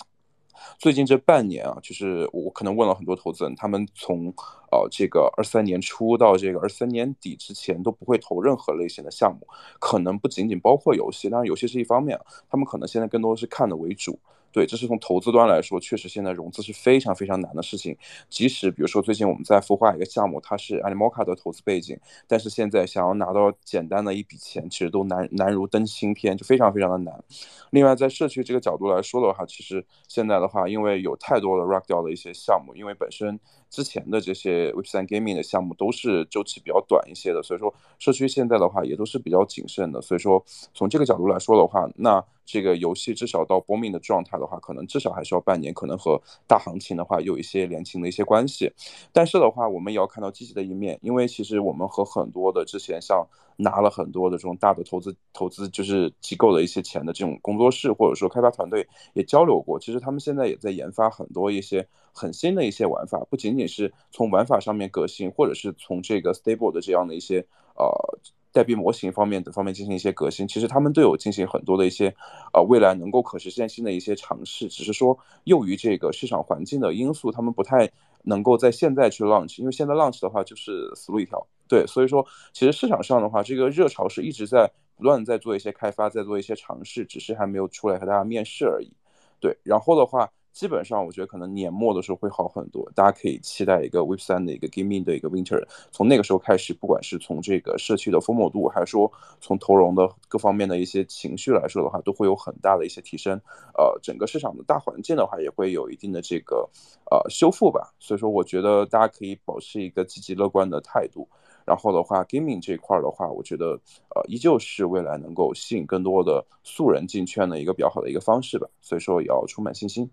[0.78, 4.26] 最近这半年啊，就是我可能问了很多投资人，他们从
[4.72, 9.46] 呃这个二三年初到这个二三年底之前都不会投任何类型的项目，
[9.78, 12.18] 可能不仅仅包括游戏，当然游戏是一方面，
[12.50, 14.18] 他们可能现在更多的是看的为主。
[14.56, 17.94] 对，这是从投资端来说，确实现在融资是非常非常难的事情。
[18.30, 27.22] 即使比如说最近我们在孵化一个项目，它是 Animoca 的投资背景，但是现在想要拿到简单的一笔钱，其实都难难如登青天，就非常非常的难。
[27.68, 33.38] 另外，在社区这个角度来说的话，其实现在的话，因为有太多的 r o c k 掉的一些项目，因为本身
[33.70, 40.00] 之前的这些 Web3 Gaming 的项目都是周期比较短一些的，所以说社区现在的话也都是比较谨慎的。
[40.00, 42.24] 所以说从这个角度来说的话，那。
[42.48, 48.72] 这个游戏至少到波命的状态的话，可能至少还需要半年，可能和大行情的话有一些连情的一些关系。
[49.12, 53.26] 但是的话，我们也要看到积极的一面，因为其实我们和很多的之前像
[53.56, 68.18] 拿了很多的这种大的投资投资就是机构的一些钱的这种工作室或者说开发团队也交流过，其实他们现在也在研发很多一些很新的一些玩法，不仅仅是从玩法上面革新，或者是从这个 stable 的这样的一些呃。
[68.52, 72.06] 代币模型方面等方面进行一些革新，其实他们都有进行很多的一些，
[72.54, 81.46] 呃，未来能够可实现性的一些尝试，只是说由于这个市场环境的因素，他们不太能够在现在去 launch，因为现在 launch 的话就是死路一条。
[81.68, 88.90] 对，所以说其实市场上的话，这个热潮是一直在不断在做一些开发，在做一些尝试，只是还没有出来和大家面试而已。
[89.38, 90.30] 对，然后的话。
[90.56, 95.62] 基本上，我觉得可能年末的时候会好很多，大家可以期待一个 Web 三的一个 Gaming 的一个 Winter。
[95.92, 103.38] 从那个时候开始，不管是从这个社区的丰满度，还是说从投融的各方面的一些情绪来说的话，都会有很大的一些提升。
[103.76, 106.66] 呃，整个市场的大环境的话，也会有一定的这个
[107.10, 107.92] 呃修复吧。
[108.00, 111.28] 所以说，我觉得大家可以保持一个积极乐观的态度。
[111.66, 113.78] 然后的话，Gaming 这块的话，我觉得
[114.14, 118.66] 呃依旧是未来能够吸引更多的素人进圈的一个比较好的一个方式吧。
[118.80, 120.10] 所以说，也要充满信心。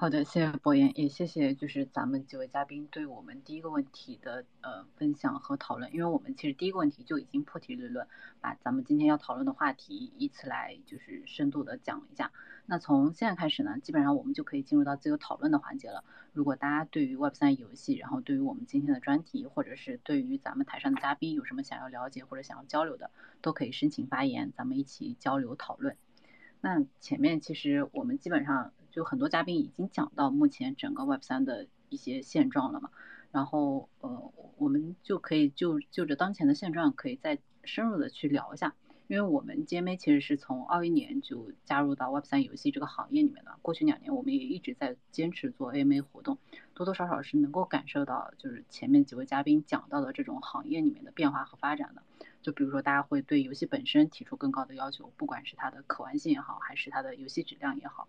[0.00, 8.06] 好的，谢谢博言，也谢谢就是咱们几位嘉宾对我们第一个问题的呃分享和讨论，因为我们其实第一个问题就已经破题立论，
[8.40, 12.30] 把咱们今天要讨论的话题依次来就是深度的讲一下。
[12.66, 16.04] 那从现在开始呢，基本上我们就可以进入到自由讨论的环节了。
[16.32, 23.10] 如果大家对于 Web 三游戏，然后对于我们今天的专题，或者是对于咱们台上的嘉宾有什么想要了解或者想要交流的，
[23.42, 25.96] 都可以申请发言，咱们一起交流讨论。
[26.60, 28.70] 那前面其实我们基本上。
[28.98, 32.90] 就很多嘉宾已经讲到目前整个 Web 三的一些现状了嘛，
[33.30, 38.74] 然后呃，我们就可以就就着当前的现状，可以再深入的去聊一下。
[39.06, 46.36] 因为我们 GMA 其实是从二一年就加入到 Web 三游戏这个行业里面的，过去两年我们也一直在坚持做 AMA 活动，
[46.74, 52.02] 多多少少是能够感受到，就是前面几位嘉宾讲到的这种行业里面的变化和发展的。
[52.42, 58.08] 就比如说，大家会对游戏本身提出更高的要求，不管是它的可玩性也好，还是它的游戏质量也好。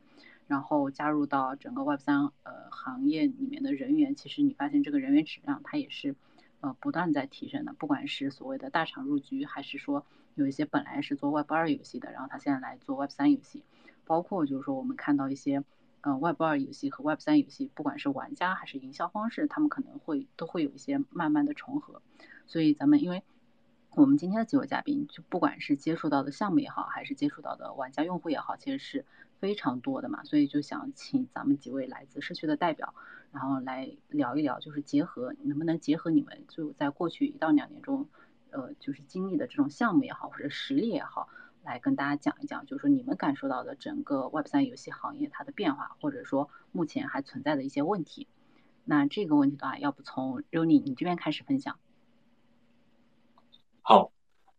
[0.50, 6.16] 然后加入到整个 Web 三呃行业里面的人员，其实你发现这个人员质量它也是
[6.62, 7.74] 呃不断在提升的。
[7.74, 13.64] 不管是所谓的大厂入局，还是说有一些本来是做 Web 二游戏的，然后他现在来做 Web 三游戏，
[14.06, 15.64] 包括就是说我们看到一些
[16.02, 22.02] 嗯 Web 二游戏和 Web 三游戏，不管是玩家还是营销方式，他们可能会都会有一些慢慢的重合。
[22.48, 23.22] 所以咱们因为
[23.92, 29.06] 我们今天的几位嘉宾，就不管是接触到的项目也好，还是接触到的玩家用户也好，其实是。
[29.40, 32.94] 非常多的嘛，所以就想请咱们几位来自社区的代表，
[33.32, 38.08] 然后来聊一聊，就是结合能不能结合你们就在过去一到两年中，
[38.52, 41.30] 呃，就是经历的这种项目也好，或者实例也好，
[41.64, 48.28] 来跟大家讲一讲，就是说你们感受到的整个 Web 三游戏行业它的变化，或者说目前还存在的一些问题。
[48.84, 51.80] 那这个问题的话，要不从 Rony 你这边开始分享？
[53.82, 54.12] 好。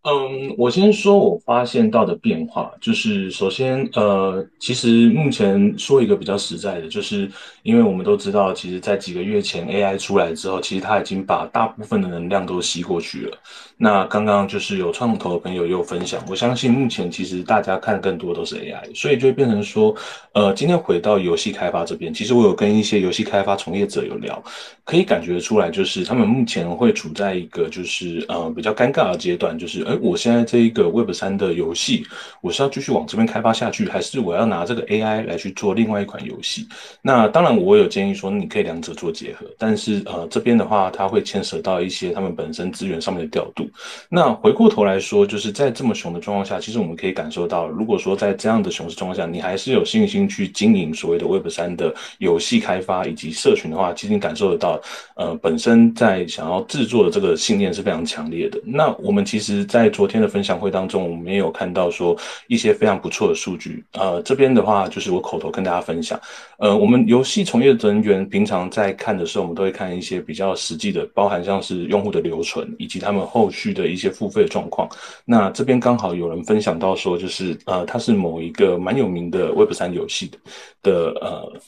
[0.02, 7.30] 嗯，我先说，我发现到的变化，就是首先，呃，其实目前说一个比较实在的，就是
[7.64, 13.36] 因为我们都知道，其实，在几个月前 AI 出来之后，其实它已经把大部分的能量都吸过去了。
[13.76, 19.94] 那刚刚就是有创投的朋友又分享，我相信目前其实大家看更多都是 AI，所以就会变成说，
[20.32, 24.42] 呃，今天回到游戏开发这边，其实我有跟一些游戏开发从业者有聊，
[24.82, 29.89] 可以感觉出来，就是他们目前会处在一个就是呃比较尴尬的阶段，就是。
[29.90, 32.06] 哎，我现在这一个 Web 三的游戏，
[32.40, 36.68] 我是要继续往这边开发下去，还是我要拿这个 AI 来去做另外一款游戏？
[37.02, 39.44] 那当然，我有建议说，你可以两者做结合。
[39.58, 43.68] 但是，呃，这边的话，它会牵涉到一些他们本身资源上面的调度。
[44.08, 54.80] 那回过头来说，就是在这么熊的状况下，其实我们可以感受到，如果说在这样的熊市状况下，你还是有信心去经营所谓的 Web 三的游戏开发以及社群的话，其实你感受得到，
[55.16, 58.60] 呃，本身在想要制作的这个信念是非常强烈的。
[58.64, 62.16] 那我们其实，在在昨天的分享会当中，我们也有看到说
[62.48, 63.82] 一些非常不错的数据。
[63.92, 66.20] 呃，这边的话就是我口头跟大家分享。
[66.58, 74.88] 呃，我们游戏从业人员平常在看的时候，我们都会看一些比较实际的，包含像是用户的留存以及他们后续的一些付费状况。
[75.24, 80.38] 那这边刚好有人分享到说，就是呃，它是某一个蛮有名的 Web 三游戏的
[80.82, 81.60] 的呃。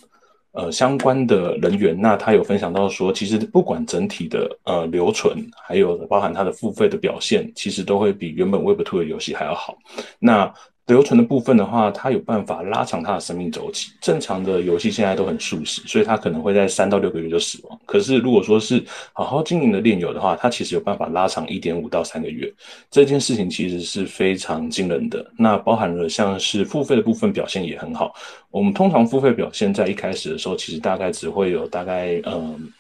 [0.53, 5.35] 呃，相关的人员，那他有分享到说，其实不管整体的呃留存，
[5.67, 9.79] 还有包含它的付费的表现，其实都会比原本 Web Two 的游戏还要好。
[10.19, 10.53] 那
[10.87, 13.93] 留存的部分的话，它有办法拉长它的生命周期。
[14.01, 17.81] 正常的游戏现在都很速食，所以它可能会在三到六个月就死亡。
[17.87, 22.53] 可是如果说是好好经营的炼友的话，它其实有办法拉长一点五到三个月。
[22.91, 25.25] 这件事情其实是非常惊人的。
[25.39, 28.15] 那包含了像是付费的部分表现也很好。
[28.51, 32.71] 我们通常付费表现在一开始的时候，其实大概只会有大概嗯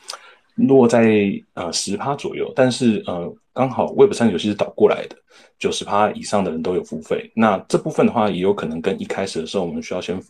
[0.54, 5.16] 落在呃十趴左右，但是呃刚好 Web 三游戏是倒过来的。
[5.58, 10.20] 九十趴以上的人都有付费，那这部分的话也有可能跟一开始的时候我们需要先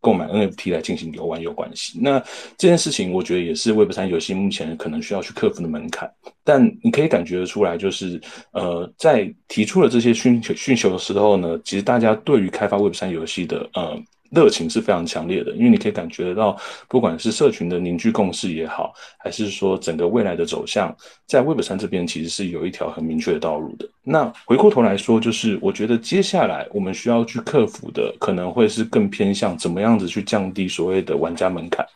[0.00, 1.98] 购买 NFT 来进行游玩有关系。
[2.00, 2.18] 那
[2.56, 6.10] 这件事情我觉得也是 Web 三游戏目前可能需要去克服的门槛。
[6.42, 8.20] 但你可以感觉得出来，就是
[8.52, 14.00] 呃在提出了这些需求需求的时候呢，其实大家对于开发 Web 三游戏的呃。
[14.30, 16.56] 热情是非常强烈的，因为你可以感觉得到，
[16.88, 20.94] 不管是社群的凝聚共识也好，还是说整个未来的走向，
[21.26, 23.88] 在 Web 三这边其实是有一条很明确的道路的。
[24.02, 31.86] 那回过头来说，就是我觉得接下来我们需要去克服的，可能会是更偏向怎么样子去降低所谓的玩家门槛。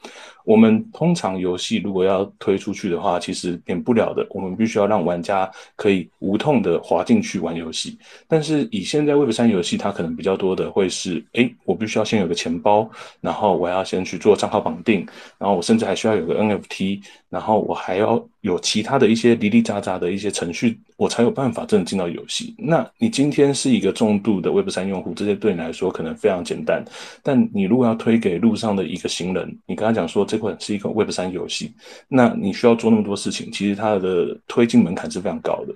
[0.45, 7.99] 我们通常游戏如果要推出去的话，其实免不了的，我们必须要让玩家可以无痛的滑进去玩游戏。
[8.27, 12.89] 但是以现在 Web 三游戏，它可能比较多的会是，哎，我必须要先有个钱包，
[13.21, 15.07] 然后我要先去做账号绑定，
[15.39, 17.03] 然后我甚至还需要有个 NFT。
[17.33, 22.55] 然后我还要有其他的一些零零杂杂的一些程序，我才有办法真的进到游戏。
[22.59, 26.85] 那你今天是一个重度的 Web 三用户，这些对你来说可能非常简单。
[27.23, 31.73] 但你如果要推给路上的一个行人，你跟他讲说这款是一个 Web 三游戏，
[32.07, 35.75] 那你需要做那么多事情，其实它的推进门槛是非常高的。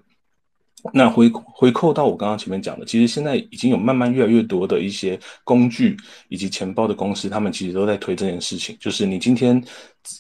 [0.92, 5.96] 那回回扣到我刚刚前面讲的，其实现在已经有慢慢越来越多的一些工具
[6.28, 8.76] 以及钱包的公司，他们其实都在推这件事情。
[8.80, 9.62] 就是你今天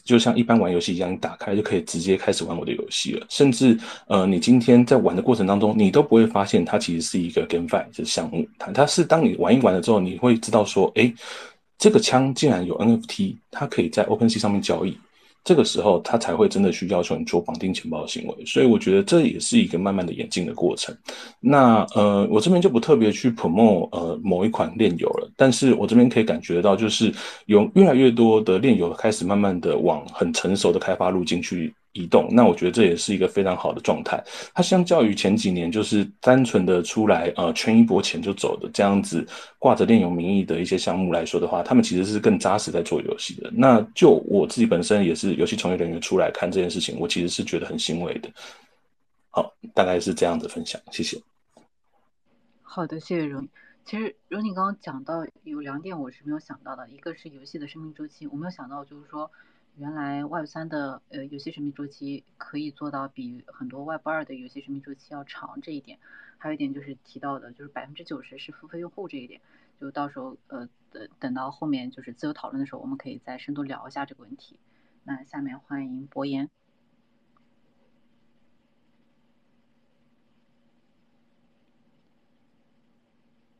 [0.04, 3.26] 就像一般玩游戏一样，你打开就可以直接开始玩我的游戏了。
[3.28, 8.46] 甚至呃，你今天在玩的过程当中，你都不会发现它其实是一个 GameFi 的项目。
[8.58, 11.12] 它它是当你玩一玩了之后，你会知道说，哎，
[11.78, 14.96] 这个枪竟然有 NFT，它可以在 OpenSea 上面交易。
[15.46, 20.92] 这个时候，他才会真的去要求你做绑定钱包的行为，所以我觉得这也是一个慢慢的演进的过程。
[21.38, 27.14] 那呃，我这边就不特别去 promote 呃某一款链游了，但是我这边可以感觉到，就是
[27.46, 31.72] 有越来越多的链游开始慢慢的往很成熟的开发路径去。
[31.96, 34.22] 移动，那我觉得这也是一个非常好的状态。
[34.54, 39.26] 它相较于前几年，就是单纯的出来呃圈一波钱就走的这样子，
[39.58, 43.50] 挂着链游名义的一些项目来说的话，他们其实是更扎实在做游戏的。
[43.54, 48.28] 那就我自己本身也是游戏从业人员出来看这件事情，我其实是觉得很欣慰的。
[49.30, 51.18] 好，大概是这样子分享，谢谢。
[52.62, 53.48] 好的，谢谢荣。
[53.84, 59.30] 其实荣你刚刚讲到有两点我是没有想到的，一个是游戏的生命周期，我没有想到就是说。
[59.78, 65.98] 原来 Web 三的呃游戏生命周期可以做到比很多 Web 二的游戏生命周期要长这一点，
[66.38, 69.38] 还有一点就是提到的，就是百分之九十是付费用户这一点，
[69.78, 74.58] 就到时候呃等等到后面就是自由讨论的时候，我们可以再深度聊一下这个问题。
[75.04, 76.48] 那下面欢迎博言。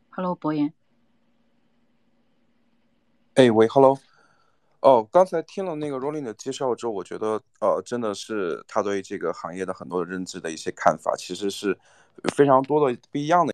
[0.09, 0.73] Hello，博言。
[3.35, 3.99] 哎喂，Hello。
[4.87, 11.77] 哦，刚才听了那个 Rolling 的介绍之后，我觉得呃，真的是他对这个行业的很多认知的一些看法，其实是
[12.37, 13.53] 非常多的不一样的。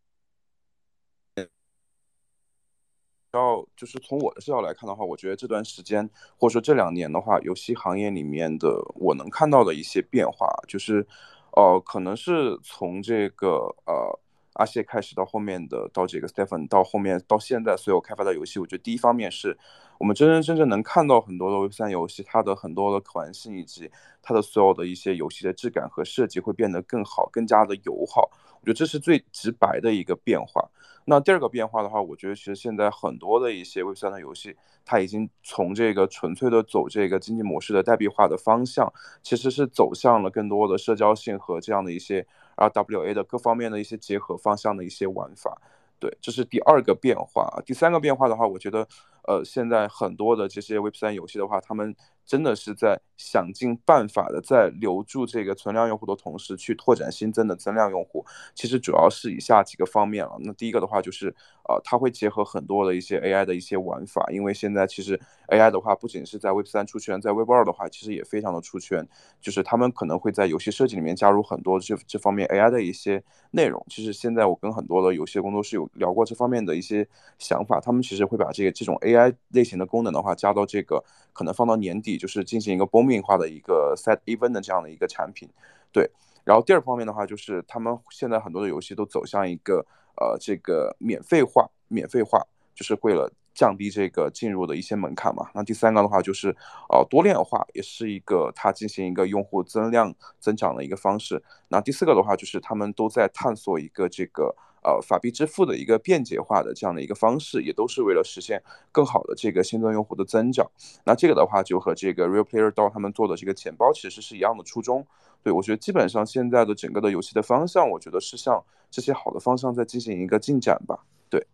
[3.32, 6.06] 然后就是从我的视角来看的话，我觉得这段时间
[6.36, 11.06] 或者说这两年的话，游戏行业里面的我能看到的一些变化，就是，
[11.52, 14.20] 呃，可能是从这个呃
[14.54, 19.56] 阿谢开始到后面的到这个 Stephen 到后面到现在所有开发的游戏，我觉得第一方面是
[19.98, 23.90] 我们真真正正能看到很多的 Web 三游戏，它的很多的可玩性以及
[24.22, 28.30] 它的所有的一些游戏的质感和设计会变得更好，更加的友好。
[28.62, 30.70] 我觉得这是最直白的一个变化。
[31.04, 42.24] 那第二个变化的话，我觉得其实现在很多的一些 Web 三的游戏，它已经从这个纯粹的走这个经济模式的代币化的方向，其实是走向了更多的社交性和这样的一些
[42.56, 45.60] RWA 的各方面的一些结合方向的一些玩法。
[45.98, 47.60] 对，这是第二个变化。
[47.66, 48.86] 第三个变化的话，我觉得，
[49.26, 51.96] 呃，现在很多的这些 Web 三游戏的话，他们。
[52.24, 58.24] 真的是在想尽办法的在留住这个存量用户的同时，去拓展新增的增量用户。
[58.54, 60.36] 其实主要是以下几个方面了。
[60.40, 61.34] 那第一个的话就是，
[61.68, 65.20] 呃，它会结合很多的一些 AI 的一些玩法，因为现在其实
[65.52, 69.06] AI 的话不仅是在 Web 三出圈，在 Web 二的话其实也非常的出圈。
[69.40, 73.84] 就是他们可能会在游戏设计里面加入很多这这方面 AI 的一些内容。
[73.88, 77.06] 其实现在我跟很多的游戏工作室有聊过这方面的一些
[77.38, 82.12] 想法，他们其实会把这个这种 AI 类型的功能的话加到这个可能放到年底。
[82.22, 85.48] 就是进行一个 booming 化的一个 set event 的这样的一个产品，
[85.90, 86.08] 对。
[86.44, 89.84] 然后第二方面的话，就是他们现在很多的游戏都走向一个
[90.16, 92.40] 呃这个免费化，免费化
[92.74, 93.32] 就是为了
[93.62, 95.48] 降低这个进入的一些门槛嘛。
[95.54, 96.48] 那第三个的话就是
[96.88, 101.40] 呃多链化，也是一个它进行一个用户增量增长的一个方式。
[101.68, 104.56] 那第四个的话就是他们都在探索一个这个。
[104.84, 108.60] 呃，法币支付的一个便捷化的这样的一个方式，也都是为了实现
[108.90, 110.68] 更好的这个新增用户的增长。
[111.04, 115.06] 那这个的话，就和这个 Real Player DAO 他们做的这个钱包其实是一样的初衷。
[115.44, 118.60] 对我觉得，基本上现在的整个的游戏的方向，我觉得是向
[118.90, 121.04] 这些好的方向在进行一个进展吧。
[121.30, 121.46] 对。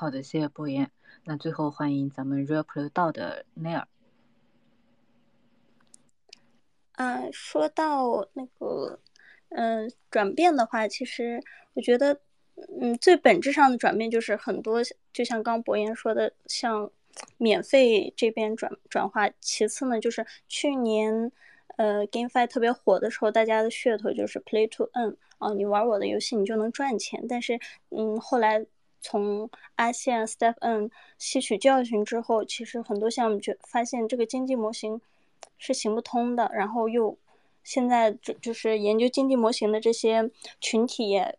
[0.00, 0.90] 好的，谢谢博言。
[1.24, 3.84] 那最后欢迎咱们 Real Player DAO 的 Nair。
[6.92, 8.98] 嗯，说到那个。
[9.50, 11.42] 嗯，转变的话，其实
[11.74, 12.18] 我觉得，
[12.80, 14.80] 嗯，最本质上的转变就是很多，
[15.12, 16.90] 就像刚博言说的，像
[17.36, 19.28] 免费这边转转化。
[19.38, 21.30] 其次呢，就是去年，
[21.76, 27.26] 呃，GameFi 特别火的时候，大家的噱头就是 Play to Earn，哦，你玩我的游戏，你就能赚钱。
[27.28, 28.64] 但是，嗯，后来
[29.00, 35.00] 从阿线 Step N 吸取教训之后，其实很多项目就发现这个经济模型
[35.58, 37.18] 是行不通的，然后又。
[37.62, 40.30] 现在就就是研究经济模型的这些
[40.62, 41.38] 群体也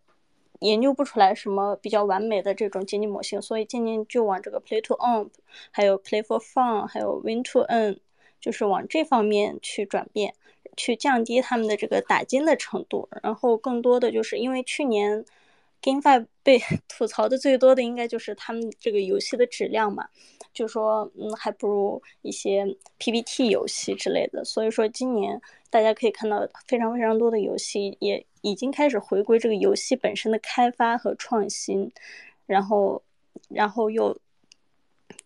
[0.59, 5.29] 研究不出来什么比较完美的这种经济模型，所以渐渐就往这个 play to earn，
[5.71, 7.99] 还有 play for fun，还有 win to N，
[8.39, 10.35] 就是往这方面去转变，
[10.77, 13.09] 去降低他们的这个打金的程度。
[13.23, 15.25] 然后更多的就是因为去年
[15.81, 20.07] GameFi 被 吐槽的最多的应该就是他们这个游戏的质量嘛，
[20.53, 22.65] 就说嗯还不如一些
[22.97, 24.43] PPT 游戏之类的。
[24.45, 25.41] 所以说今年。
[25.71, 31.89] 大家可以看到，非常非常多的游戏也已经开始回归这个游戏本身的开发和创新，
[32.45, 33.01] 然后，
[33.47, 34.19] 然后又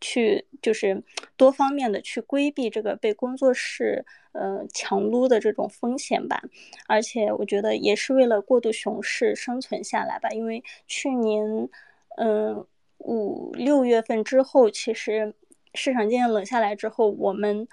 [0.02, 1.04] 去就是
[1.38, 6.42] 多方面的去规避这个被工作室呃强撸的这种风险吧。
[6.88, 11.70] 而且我觉得也是为了过渡熊市生存下来吧，因为去年
[12.18, 12.66] 嗯
[12.98, 15.34] 五六月份之后，其实
[15.74, 17.68] 市场渐渐冷下来之后，我们。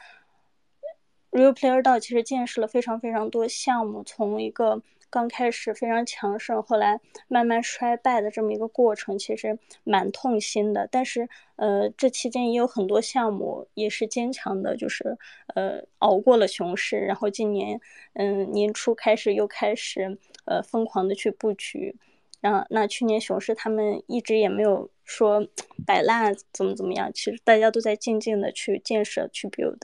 [1.31, 4.83] Real Player 道其实见识了非常非常多项目，从一个
[5.13, 6.99] 刚开始非常强盛，后来
[7.29, 10.89] 慢慢衰败的这么一个过程，其实蛮痛心的。
[10.91, 15.19] 但是，呃，这期间也有很多项目也是坚强的，就是
[15.55, 17.79] 呃熬过了熊市，然后今年
[18.15, 21.95] 嗯年初开始又开始呃疯狂的去布局。
[22.41, 25.47] 然后，那去年熊市他们一直也没有说
[25.87, 29.79] 摆烂怎么怎么样，其实大家都在静静的去建设去 build。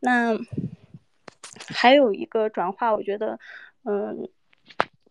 [0.00, 0.36] 那。
[1.68, 3.38] 还有一个转化，我觉得，
[3.84, 4.28] 嗯，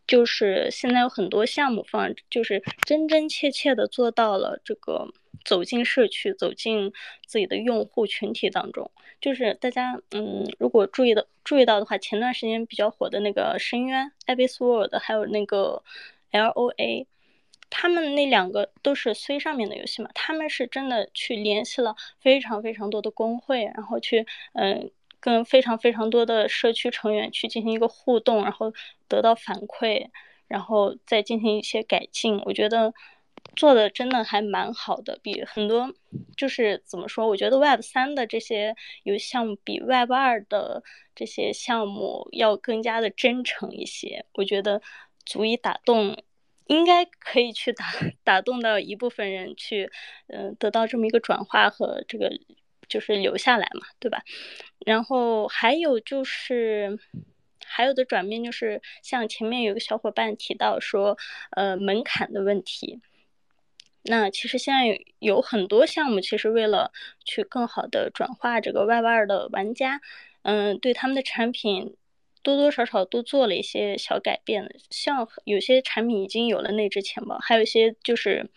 [0.05, 5.07] 就是现在有很多项目方，就是真真切切的做到了这个
[5.45, 6.91] 走进社区，走进
[7.25, 8.91] 自己的用户群体当中。
[9.21, 15.81] 就是大家，嗯，如果注意的注意到的话，前段时间比较火的那个深渊 Abyss World，还有那个
[16.31, 17.05] LOA，
[17.69, 24.91] 他们那两个都是 C 上面的游戏嘛，他们是真的去联系了非常非常多的工会，然后去，嗯。
[25.23, 28.73] 跟非常非常多的社区成员去进行一个互动，然后
[29.07, 30.09] 得到反馈，
[30.49, 32.41] 然后再进行一些改进。
[32.43, 32.93] 我觉得，
[33.55, 35.93] 做的真的还蛮好的，比很多
[36.35, 37.25] 就是怎么说？
[37.29, 40.83] 我觉得 Web 三的这些游戏项目比 Web 二的
[41.15, 44.25] 这些项目要更加的真诚一些。
[44.33, 44.81] 我觉得
[45.25, 46.17] 足以打动，
[46.67, 47.85] 应该可以去打
[48.25, 49.89] 打动到一部分人去，
[50.27, 52.29] 嗯，得到这么一个转化和这个
[52.87, 54.23] 就是留下来嘛，对吧？
[54.85, 56.99] 然后还有就是
[57.65, 61.17] 还有的转变就是像前面有个小伙伴提到说，
[61.51, 63.01] 呃，门槛的问题。
[64.05, 66.91] 那其实现在有很多项目，其实为了
[67.23, 70.01] 去更好的转化这个 Web 二的玩家，
[70.41, 71.95] 嗯，对他们的产品
[72.41, 74.75] 多多少少都做了一些小改变。
[74.89, 78.51] 像有些产品已经有了内置钱包，还有一些就是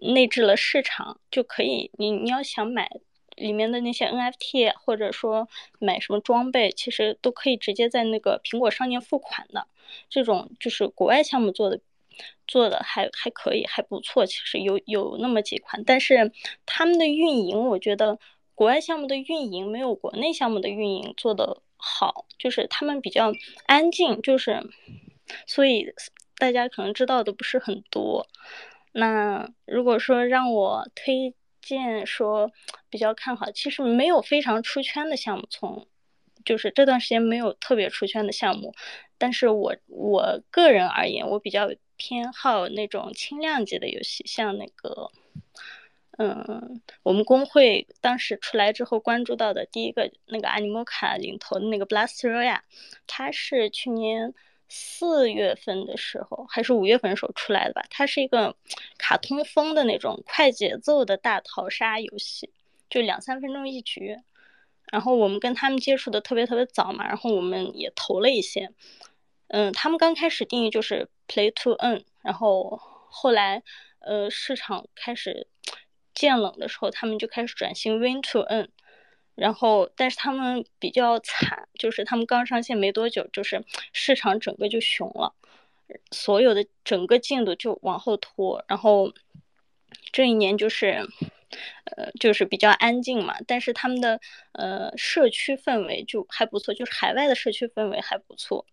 [0.00, 2.90] 内置了市场，就可以你你要想买
[3.36, 9.66] 里面的那些 NFT，或者说买什么装备，其实都可以直接在那个苹果商店付款的。
[10.08, 11.80] 这种就是国外项目做的。
[12.46, 14.26] 做的还还可以，还不错。
[14.26, 16.30] 其实有有那么几款，但是
[16.66, 18.18] 他们的运营，我觉得
[18.54, 23.32] 国外项目的运营没有国内项目的运营做的好，就是他们比较
[23.64, 24.62] 安静，就是
[25.46, 25.86] 所以
[26.36, 28.26] 大家可能知道的不是很多。
[28.92, 31.32] 那如果说让我推
[31.62, 32.50] 荐说
[32.90, 35.86] 比较看好，其实没有非常出圈的项目，从
[36.44, 38.74] 就是这段时间没有特别出圈的项目，
[39.16, 41.70] 但是我我个人而言，我比较。
[41.98, 45.12] 偏好那种轻量级的游戏，像那个，
[46.18, 52.64] 嗯，我们工会当时出来之后关注到的第一个那个阿尼莫卡领头的那个 Blast r o y a
[53.06, 54.34] 它是去年
[54.74, 57.84] 四月份的时候还是五月份的时候出来的吧？
[57.90, 58.56] 它是一个
[58.96, 62.50] 卡通风的那种快节奏的大逃杀游戏，
[62.88, 64.16] 就两三分钟一局。
[64.90, 68.70] 然后我们跟他们接触的特别特别早嘛，然后我们也投了一些。
[69.48, 73.62] 嗯，他们刚开始定义就是 play to earn，然后后来，
[73.98, 75.48] 呃，市场开始
[76.14, 78.68] 渐冷的时候，他们就开始转型 win to earn，
[79.34, 85.34] 然后，但是他们比较惨，就是他们刚上线没多久，就是市场整个就熊了，
[86.10, 89.12] 所有的整个进度就往后拖，然后
[90.12, 91.06] 这一年就是，
[91.96, 94.20] 呃，就是比较安静嘛，但是他们的
[94.52, 98.66] 呃社区氛围就还不错，就是海外的社区氛围还不错。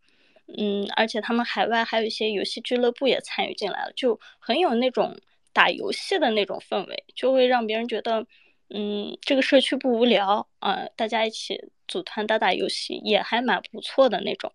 [0.57, 5.15] 嗯，而且他们海外还有一些游戏俱乐部也参与进来了，就很有那种
[5.53, 8.25] 打游戏的那种氛围，就会让别人觉得，
[8.69, 14.51] 嗯，这个社区不无聊啊，大家一起组团打打游戏也还蛮不错的那种。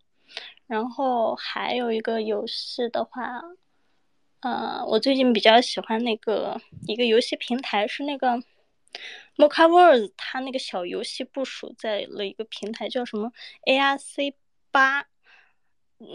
[0.66, 3.42] 然后还有一个游戏的话，
[4.40, 8.30] 呃，我最近比较喜欢那个一个游戏平台是那个
[9.36, 13.32] m o c a w o r s 它那个小游戏部署在了一个平台叫什么
[13.66, 14.34] ARC
[14.70, 15.06] 八。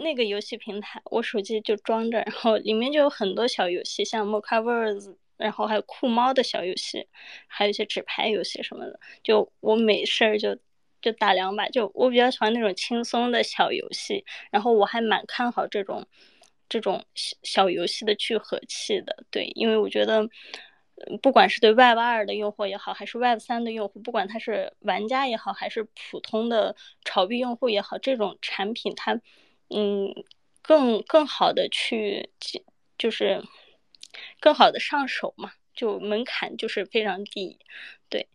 [0.04, 7.06] 那个游戏平台，我手机就装着，然后里面就有很多小游戏，像 m o c a w o r s 然后还有酷猫的小游戏，
[7.46, 9.00] 还有一些纸牌游戏什么的。
[9.22, 10.56] 就我没事儿就
[11.02, 14.24] 就打两把，就我比较喜欢那种轻松的小游戏。
[14.50, 16.06] 然后我还蛮看好这种
[16.68, 20.28] 这种小小游戏的聚合器的，对，因为我觉得，
[21.22, 29.20] 不管是对 Web 二的用户也好，还是 Web 三的用户，不管他是玩家也好，还是普通的炒币用户也好，这种产品它。
[29.72, 30.12] 嗯，
[30.62, 32.30] 更更好的去，
[32.98, 33.40] 就是
[34.40, 37.58] 更好的上手嘛，就门槛就是非常低，
[38.08, 38.28] 对，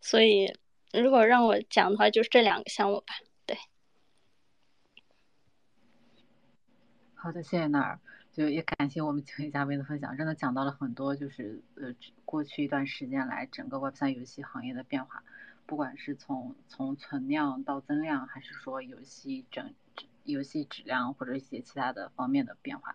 [0.00, 0.56] 所以
[0.92, 3.14] 如果让我讲的话，就是这两个项目吧，
[3.46, 3.56] 对。
[7.14, 8.00] 好的，谢谢娜儿，
[8.32, 15.22] 就也感谢我们几位嘉宾的分享，真的讲到了很多，就是呃过去一段时间来整个 Web 三游戏行业的变化，
[15.66, 19.74] 不管是从从存量到增量，还是说游戏整。
[20.24, 22.94] 游戏质量或者一些其他的方面的变化，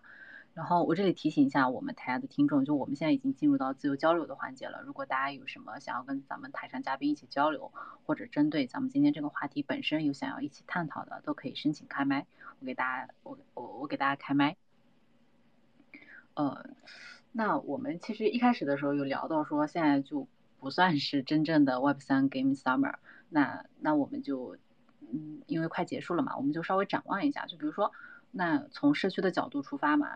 [0.54, 4.80] 然后我这里提醒一下我们台下的听众，就我们现在已经进入到自由交流的环节了。
[4.82, 7.72] 如果大家有什么想要跟咱们台上嘉宾一起交流，
[8.04, 12.26] 或者针对咱们今天这个话题本身有想要一起探讨的，都可以申请开麦，
[12.60, 14.56] 我给大家，我我我给大家开麦。
[16.34, 16.64] 呃，
[17.32, 20.26] 那我们其实一开始的时候有聊到说，现在就
[20.60, 22.94] 不算是真正的 Web 三 Game Summer，
[23.28, 24.56] 那那我们就。
[25.12, 27.44] 嗯，因为快结束了嘛，我们就稍微展望一下。
[27.44, 27.92] 就比如说，
[28.32, 30.08] 那从社区的角度出发嘛，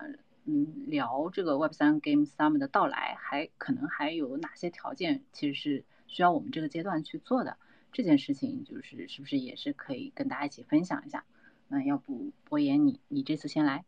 [0.51, 7.59] 嗯，聊这个 Web 三 Game Summer 的到来，还可能还有哪些条件，其实是需要我们这个阶段去做的。
[7.93, 11.23] 这件事情就是是不是也是可以跟大家一起分享一下？
[11.69, 13.85] 那要不博言你你这次先来。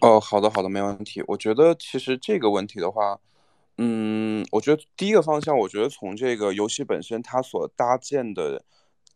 [0.00, 1.24] 哦，好的好的，没问题。
[1.28, 3.18] 我觉得其实这个问题的话。
[3.78, 8.62] 嗯，我觉得第一个方向，我觉得从这个游戏本身它所搭建的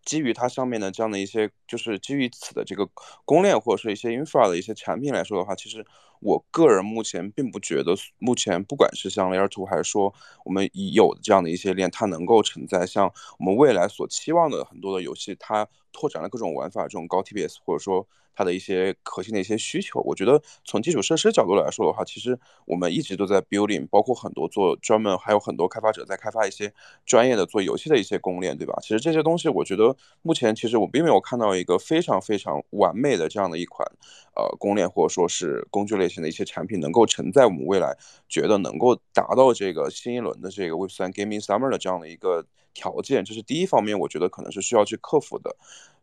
[0.06, 2.88] 基于它上面的这样的一些，就是基于此的这个
[3.26, 5.84] 公链或者是一些 infra 的一些产品来说的话，其实
[6.20, 10.14] 我个人目前并不觉得，目前不管是像 Layer Two 还是说
[10.46, 18.08] 我们已有的这样的一些链，它能够承载像我们未来所期望的很多的游戏，它拓展了各种玩法，这种高 TPS 或者说。
[18.36, 26.72] 它的一些核心的一些需求，我觉得从基础设施角度来说的话，其实我们一直都在 building，包括很多做专门，还有很多开发者在开发一些
[27.06, 28.78] 专业的做游戏的一些公链，对吧？
[28.82, 33.90] 其实这些东西，我觉得目前其实我并没有看到一个非常非常完美的这样的一款
[34.34, 37.96] 呃公链或者说是工具类型的一些产品，能够承载我们未来
[38.28, 45.56] 觉得能够达到这个新一轮的这个 Web3 Gaming Summer 的这样的一个条件，这是第一方面，我觉得可能是需要去克服的，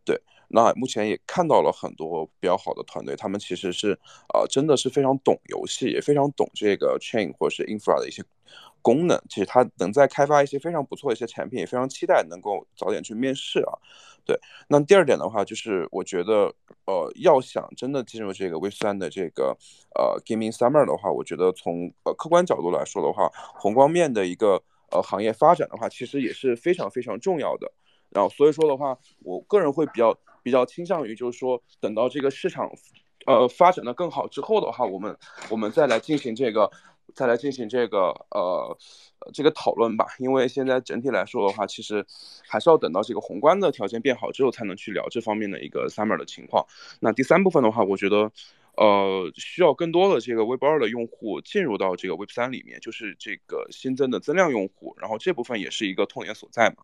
[0.03, 0.19] 对。
[0.47, 3.97] 那目前也看到了很多比较好的团队，他们其实是
[4.33, 8.23] 呃真的是非常懂游戏，也非常懂这个 chain 或者是 infra 的一些
[8.81, 9.19] 功能。
[9.29, 13.73] 其实他能在开发一些非常不错的一些产品，也非常期待能够早点去面试啊。
[14.25, 16.53] 对，那第二点的话，就是我觉得
[16.85, 19.57] 呃要想真的进入这个 Web 三的这个
[19.95, 23.29] 呃 Gaming Summer 的话，我觉得从呃客观角度来说的话，
[23.59, 27.71] 宏观面的一个呃行业发展的话，其实也是非常非常重要的。
[28.11, 30.15] 然后所以说的话，我个人会比较。
[30.43, 32.69] 比较倾向于就是说，等到这个市场，
[33.25, 35.17] 呃，发展的更好之后的话，我们
[35.49, 36.69] 我们再来进行这个，
[37.15, 38.77] 再来进行这个呃
[39.33, 40.05] 这个讨论吧。
[40.19, 42.05] 因为现在整体来说的话，其实
[42.45, 46.65] 还是要等到这个宏观的条件变好之后，才能去聊这方面的一个 summer 的情况。
[46.99, 48.29] 那第三部分的话，我觉得，
[48.75, 56.83] 呃，需要更多的这个 Web 二的用户进入到这个 Web 三里面，就是这个新增的增量用户，然后这部分也是一个痛点所在嘛。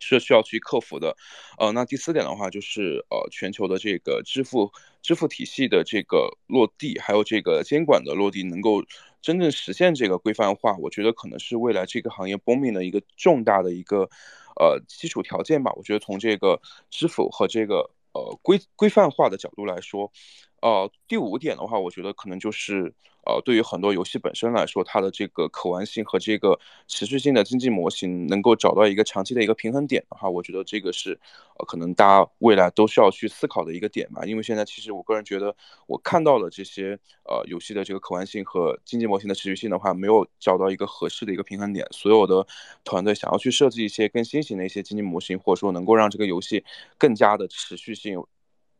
[0.00, 1.16] 是需要去克服的，
[1.58, 4.72] 呃，那第四点的话就是呃，全球的这个支付
[5.02, 8.82] 支付体系的这个落地，还有这个监管的落地，能够
[9.20, 14.08] 真正实现这个规范化，我觉得可能是未来这个行业 booming 的一个重大的一个
[14.56, 15.72] 呃基础条件吧。
[15.74, 16.60] 我觉得从这个
[16.90, 20.12] 支付和这个呃规规范化的角度来说，
[20.60, 22.94] 呃，第五点的话，我觉得可能就是。
[23.26, 31.20] 呃，对于很多游戏本身来说，它的这个可玩性和这个持续性的经济模型能够找到一个长期的一个平衡点的话，我觉得这个是
[31.58, 34.24] 呃可能大家未来都需要去思考的一个点吧。
[34.24, 35.54] 因为现在其实我个人觉得，
[35.86, 41.86] 我看到了这些呃游戏的这个可玩性和经济模型的持续性的话，没有找到一个合适的一个平衡点。
[41.90, 42.46] 所有的
[42.82, 46.64] 团队想要去设计一些更新型的一些经济模型，或者说能够让这个游戏
[46.96, 48.24] 更加的持续性。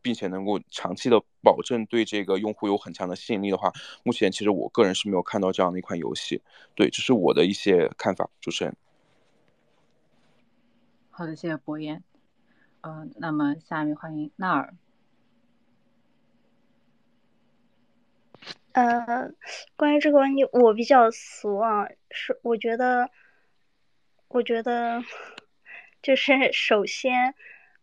[0.09, 3.71] 并且能够长期的保证对这个用户有很强的吸引力的话，
[4.03, 6.41] 目前其实我个人是没有看到这样的一款游戏。
[6.75, 8.31] 对，这是我的一些看法。
[8.41, 8.75] 主持人，
[11.11, 12.03] 好的，谢谢博言。
[12.81, 14.73] 嗯，那么下面欢迎纳尔。
[18.73, 19.31] 呃，
[19.77, 23.11] 关于这个问题，我比较俗啊，是我觉得，
[24.29, 25.03] 我觉得
[26.01, 27.35] 就是首先，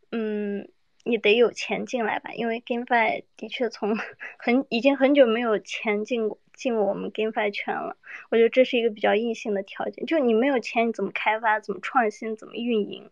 [0.09, 0.71] 嗯。
[1.07, 3.95] 你得有钱进来吧，因为 GameFi 的确从
[4.39, 7.95] 很已经很久没有钱进进我们 GameFi 圈了。
[8.31, 13.09] 我觉得这是一个比较硬性的条件，就你没有钱，你怎么开发、怎么创新、怎么运营？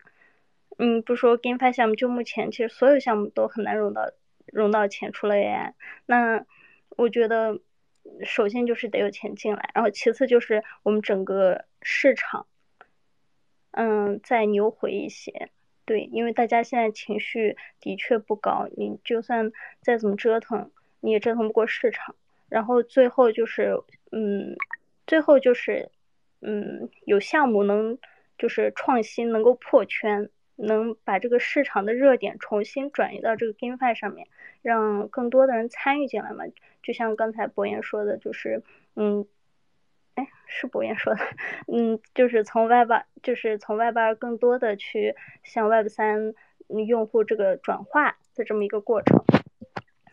[0.80, 4.12] 嗯，不说 GameFi 项目，就目前其实所有项目都很难融到
[4.48, 5.74] 融到钱，除了 AI。
[6.08, 6.46] 那
[6.90, 7.60] 我觉得
[8.24, 12.48] 首先就是得有钱进来，然后其次就是我们整个市场，
[13.70, 15.52] 嗯，再牛回一些。
[15.86, 20.72] 对，因为大家现在情绪的确不高，你就算再怎么折腾，
[21.02, 22.16] 你也折腾不过市场。
[22.50, 23.78] 然后最后就是，
[24.12, 24.56] 嗯，
[25.06, 25.90] 最后就是，
[26.42, 27.98] 嗯，有项目能
[28.38, 34.28] 就是创新，能够破圈，能把这个市场的热点重新转移到这个 GameFi 上面，
[34.62, 36.46] 让更多的人参与进来嘛。
[36.82, 38.64] 就像刚才博言说的，就是，
[38.96, 39.26] 嗯。
[40.16, 41.22] 哎，是博彦说的，
[41.68, 42.92] 嗯，就是从 Web
[43.24, 46.34] 就是从 Web 二更多的去向 Web 三
[46.88, 49.24] 用户这个转化的这么一个过程，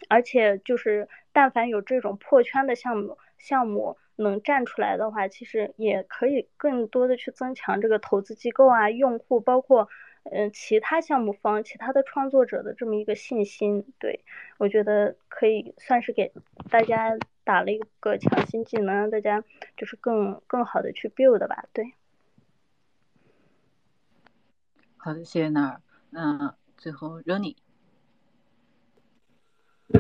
[0.09, 9.89] 而且就是但凡有这种破圈的项目项目能站出来的话，其实也可以更多的去增强这个投资机构啊、用户，包括
[10.25, 13.85] 嗯其他项目方、其他的创作者的这么一个信心。
[13.99, 14.25] 对
[14.57, 16.33] 我觉得可以算是给
[16.71, 17.19] 大家。
[17.51, 19.43] 打了一个强心剂，能让大家
[19.77, 21.95] 就是更更好的去 build 吧，对。
[24.97, 25.81] 好的，谢谢纳尔。
[26.11, 27.57] 那最后 Rony。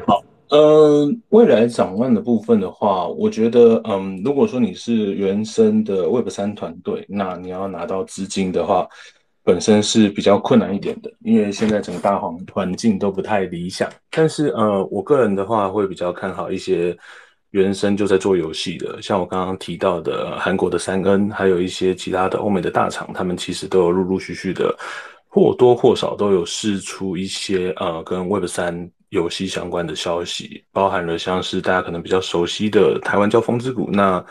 [0.07, 8.87] 好，嗯，未来展望的部分的话，我觉得，嗯，如果说你是原生的 Web 三团队，那你要拿到资金的话，
[9.43, 13.91] 本身是比较困难一点的，因为现在整个大环环境都不太理想。
[14.09, 16.97] 但是，呃，我个人的话会比较看好一些。
[17.51, 24.77] 原生就在做游戏的，像我刚刚提到的韩国的三 N，还有一些其他的欧美的大厂，他们其实都有陆陆续续的
[25.29, 34.25] 或多或少都有试出一些呃跟 Web 三游戏相关的消息，包含了像是大家可能比较熟悉的台湾叫风之谷，那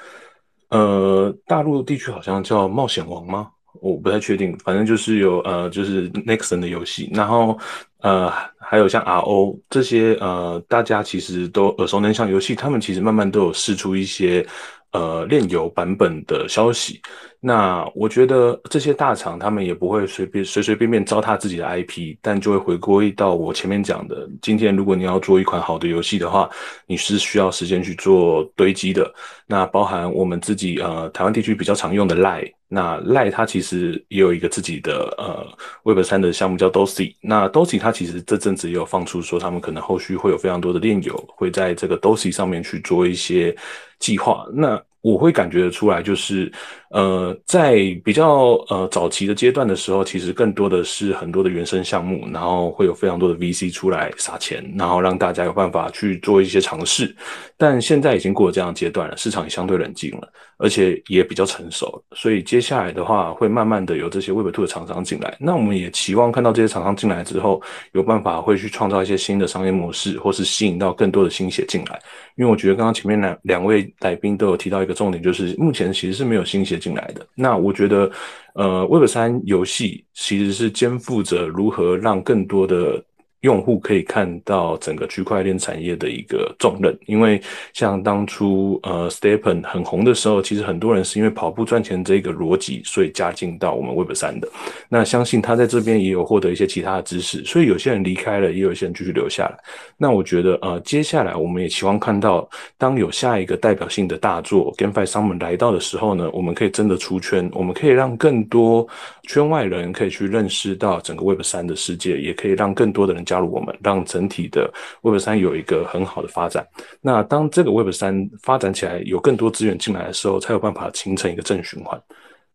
[0.69, 3.49] 呃大陆地区好像叫冒险王吗？
[3.81, 7.57] 我不太确定，反正就是有呃，就是 Nexon 的游戏，然后
[8.01, 14.45] 呃，还有像 RO 这些呃，大家其实都耳熟能详游戏，他们其实慢慢都有试出一些
[14.91, 17.01] 呃炼油版本的消息。
[17.41, 26.49] 那我觉得这些大厂他们也不会随便随随便便糟蹋自己的 IP，但就会回归到我前面讲的，今天如果你要做一款好的游戏的话，
[26.85, 29.09] 你是需要时间去做堆积的。
[29.47, 32.51] 那包含我们自己呃台湾地区比较常用的 Lie。
[32.71, 35.45] 那赖它其实也有一个自己的呃
[35.83, 43.55] Web 三的项目叫 Dosi，那 Dosi 它其实这阵子也有放出说他们可能后续会有非常多的链友会在这个 Dosi 上面去做一些
[43.97, 44.45] 计划。
[44.53, 46.51] 那我会感觉得出来，就是
[46.91, 57.15] 呃，在比较呃早期的阶段的时候，其实更多的是很多的原生项目，然后会有非常多的 VC 出来撒钱，然后让大家有办法去做一些尝试。
[57.55, 60.29] 但现在已经过了这样阶段了，市场也相对冷静了，
[60.59, 65.37] 而且也比较成熟，所以接下来的话会慢慢的有这些 Web Two 的厂商进来。
[65.39, 67.61] 那我们也期望看到这些厂商进来之后，
[67.93, 71.97] 有办法会去创造一些新的商业模式，或是吸引到更多的新血进来。
[72.35, 77.25] 因为我觉得刚刚前面两两位来宾都有提到一个重点，就是目前其实是没有新血进来的。
[77.35, 78.11] 那我觉得，
[78.55, 83.01] 呃，Web 三游戏其实是肩负着如何让更多的。
[83.41, 87.41] 用户可以看到整个区块链产业的一个重任，因为
[87.73, 94.47] 像当初呃 Stepen 很红的时候，其实很多人是因为跑步赚钱这个逻辑，所以加进到我们 Web 三的。
[94.89, 99.57] 那相信他在这边也有获得一些其他的知识，所以有些人离开了，也有一些人继续留下来。
[99.95, 108.85] 那我觉得呃，接下来我们也期望看到，当有下一个代表性的大作 GameFi Summer 来到的时候呢，我们可以真的出圈，我们可以让更多
[109.23, 113.23] 圈外人可以去认识到整个 Web 三的世界，也可以让更多的人。
[113.29, 114.71] 加入我们，让整体的
[115.03, 116.67] Web 三有一个很好的发展。
[116.99, 122.01] 那当这个 Web 三发展起来，有更多资源进来的时候，才有办法形成一个正循环。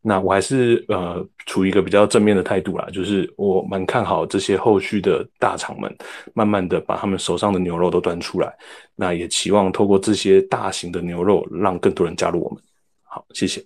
[0.07, 5.97] 那我还是呃处于一个比较正面的态度啦，就是我蛮看好这些后续的大厂们，
[6.35, 8.53] 慢慢的把他们手上的牛肉都端出来。
[8.97, 12.63] 那也期望透过这些大型的牛肉，让更多人加入我们。
[13.03, 13.65] 好，谢谢。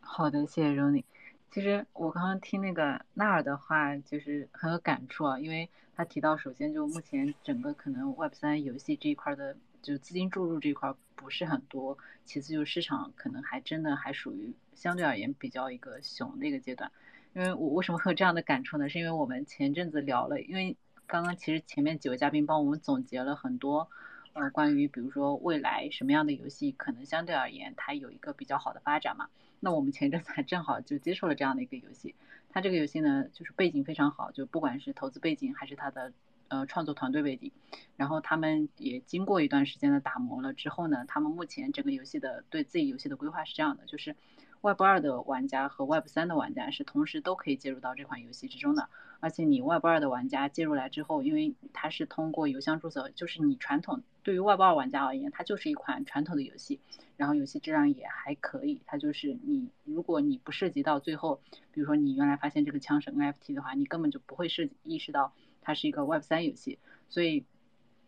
[0.00, 1.04] 好的，谢谢 Ronnie。
[1.52, 16.90] 其实我刚刚听那个纳尔的话，就是很有感触啊，因为他提到，首先就目前整个可能 Web 三游戏这一块的，就资金注入这一块不是很多，其次就是市场可能还真的还属于相对而言比较一个熊的一个阶段。
[17.34, 18.88] 因为我为什么会有这样的感触呢？
[18.88, 20.74] 是因为我们前阵子聊了，因为
[21.06, 23.90] 刚刚其实前面几位嘉宾帮我们总结了很多，
[24.32, 29.28] 呃，关于比如说未来什么样的游戏可能相对而言它有一个比较好的发展嘛。
[29.64, 32.16] 那我们前阵子还正好就接触了这样的一个游戏，
[32.50, 36.12] 它这个游戏呢，就是背景非常好，就不管是投资背景还是它的
[36.48, 37.52] 呃创作团队背景，
[37.96, 44.16] 然后他们也经过一段时间的打磨了之后呢，他们目前整个游戏的对自己游戏的规划是这样的，就是
[44.62, 48.88] Web 二的玩家和 Web 三的玩家是同时都可以接入到这款游戏之中的，
[49.20, 56.80] 而且你 Web 二的玩家接入来之后，因为它是通过邮箱注册，就是你传统对于 Web 二玩家而言，它就是一款传统的游戏。
[57.16, 61.40] 然后游戏质量也还可以，它就是你，如果你不涉及到最后，
[61.72, 67.44] 比如说你原来发现这个枪是 NFT 的话，你根本就不会涉意识到它是一个 Web 三游戏，所以。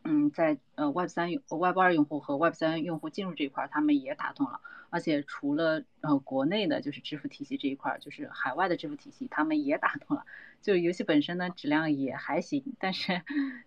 [0.07, 4.61] 嗯，在呃 Web 三用 Web 二用户和 Web 三用户进入这一块，他们也打通了。
[4.95, 10.25] 而且除了呃国内的，就是支付体系这一块，就是海外的支付体系，他们也打通了。
[10.63, 13.21] 就游戏本身呢，质量也还行，但是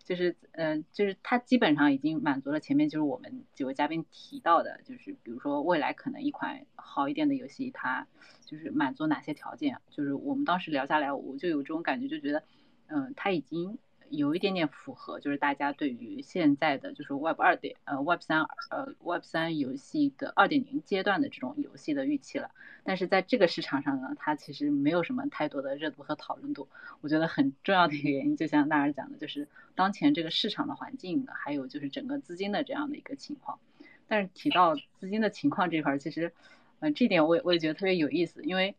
[0.05, 8.07] 就是嗯，就是它基本上已经满足了前面就是我们几位嘉宾提到的，就是比如说未来可能一款好一点的游戏，它
[8.45, 9.82] 就是满足哪些条件？
[9.89, 12.41] 就是我们当时聊下来，我就有这种感觉，就觉得
[12.88, 13.78] 嗯，它已经。
[14.09, 22.51] 有一点点符合，就是大家对于现在的就是 Web 二点呃 Web 三呃 Web 三游戏的二点零阶段的这种游戏的预期了。
[22.83, 26.67] 但是在这个市场上呢，它其实没有什么太多的热度和讨论度。
[27.01, 33.59] 我觉得很重要的一个原因，就像纳尔讲的，就是当前这个市场的环境，还有就是整个资金的这样的一个情况。
[34.07, 36.31] 但是提到资金的情况这块，其实
[36.79, 38.75] 嗯这点我也我也觉得特别有意思，因为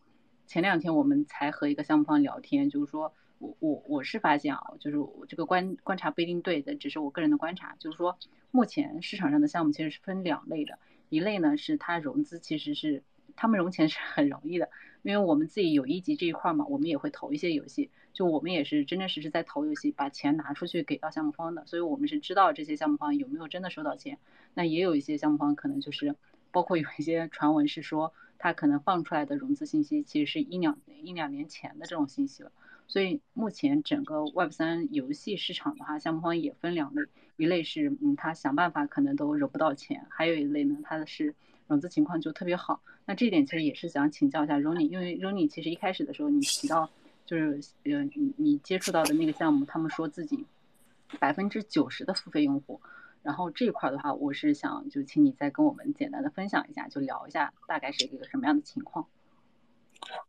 [0.47, 3.13] 前两天我们才和一个项目方聊天，就是说。
[3.39, 8.19] 我我我是发现啊，就是我这个观观察不一定对的，只是我个人的观察，就是说
[8.51, 10.79] 目前市场上的项目其实是分两类的，
[11.09, 13.03] 一类呢是它融资其实是
[13.37, 14.69] 他们融钱是很容易的，
[15.03, 24.19] 因为我们自己有一级这一块嘛，我们也会投一些游戏，就我们也是真真实实在投游戏，把钱拿出去给到项目方的，所以我们是知道这些项目方有没有真的收到钱。
[24.55, 26.17] 那也有一些项目方可能就是
[26.51, 32.51] 包括有一些传闻是说他可能放出来的融资信息其实是一两一两年前的这种信息了。
[32.89, 37.03] 所以目前整个 Web 三游戏市场的话，项目方也分两类，
[37.37, 41.35] 一类是嗯，他想办法可能都融不到钱，还有一类呢，他的是
[41.67, 42.81] 融资情况就特别好。
[43.05, 46.91] 那这一点其实也是想请教一下 Rony，因为 Rony 其实一开始的时候你提到，
[47.27, 50.47] 就是呃你你接触到的那个项目，他们说自己
[51.21, 52.81] 百分之九十的付费用户，
[53.23, 59.07] 然后这一块的话，我是想就请你再跟我们简单的分享一下，就聊一下大概是一个什么样的情况。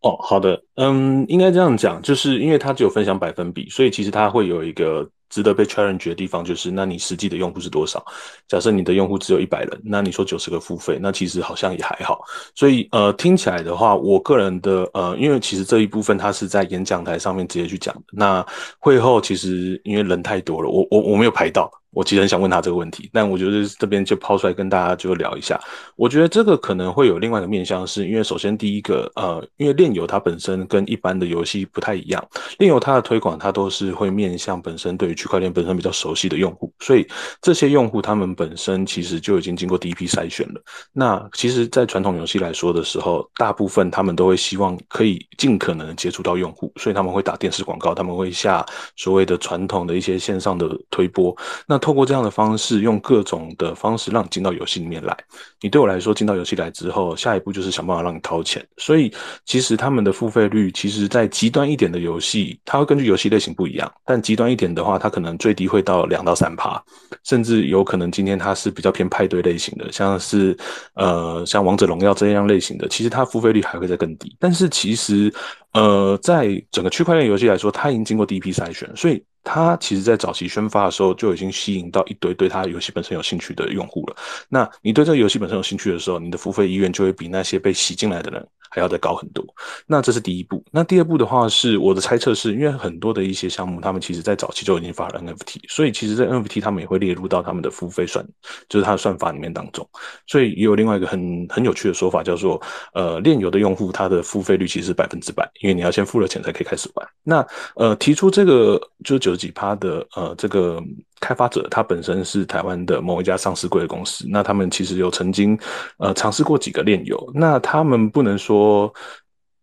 [0.01, 5.09] 哦，好的，嗯，应该这样讲，就是因为它只有分享百分比，所以其实它会有一个。
[5.29, 8.03] 值得被 challenge 的地方就是，那你实际的用户是多少？
[8.47, 12.19] 假设你的用户只有一百人，那你说九十个付费，那其实好像也还好。
[12.55, 18.01] 所以呃，听起来的话，我个人的呃，因为其实这一部分他是在演讲台上面直接去讲的。
[18.11, 18.43] 那
[18.79, 21.71] 会后其实因为人太多了，我我我没有排到。
[21.91, 25.59] 我其实很想问他这个问题，但我觉得这边就抛出来跟大家就聊一下。
[25.95, 32.25] 我觉得这个可能会有另外一个面向，是因为首先第一个，呃，因为链游它本身跟一般的游戏不太一样，
[32.57, 37.07] 链游它的推广它都是会面向本身对于区块链本身比较熟悉的用户，所以
[37.41, 40.61] 这些用户他们本身其实就已经经过第一批筛选了。
[40.93, 48.63] 那其实，在传统游戏来说的时候，大部分他们都会希望可以尽可能接触到用户，所以他们会打电视广告，他们会下
[48.95, 51.35] 所谓的传统的一些线上的推播。
[51.65, 55.17] 那透过这样的方式，用各种的方式让你进到游戏里面来。
[55.61, 58.65] 你对我来说，进到游戏来之后，下一步就是想办法让你掏钱。
[58.77, 59.11] 所以，
[59.45, 63.91] 其实他们的付费率，其实在极端一点的游戏，它会根据游戏类型不一样。
[64.05, 66.81] 但极端一点的话，它可能最低会到两到三趴，
[67.23, 70.57] 甚至有可能今天它是比较偏派对类型的，像是
[70.95, 74.35] 呃像王者荣耀这样类型的，其实它付费率还会再更低。
[74.39, 75.33] 但是其实
[75.73, 79.23] 呃，在整个区块链游戏来说，它已经经过第一批筛选，所以。
[79.43, 84.15] 他其实，在早期宣发的时候，就已经吸引到一堆对他游戏本身有兴趣的用户了。
[84.47, 88.45] 那你对这个游戏本身有兴趣的时候，你的付费意愿就会比那些被洗进来的人。
[88.71, 89.43] 还要再高很多，
[89.87, 90.63] 那这是第一步。
[90.71, 98.23] 那第二步的话，是我的猜测，是因为很多的一些项目，他们其实在早期就已经发了 NFT，所以其实，在 NFT 他们也会列入到他们的付费算，
[98.69, 99.83] 就是它的算法里面当中。
[100.27, 102.61] 所以也有另外一个很很有趣的说法，叫做
[102.93, 107.07] 呃，链游的用户他的付费率其实是百分之百，因为你要先付了钱才可以开始玩。
[107.23, 107.43] 那
[107.75, 110.83] 呃，提出这个就是九几趴的呃这个。
[111.21, 115.59] 开发者他本身是台湾的某一家上市贵的公司，那他们其实有曾经
[115.97, 118.89] 呃尝试过几个链游，那他们不能说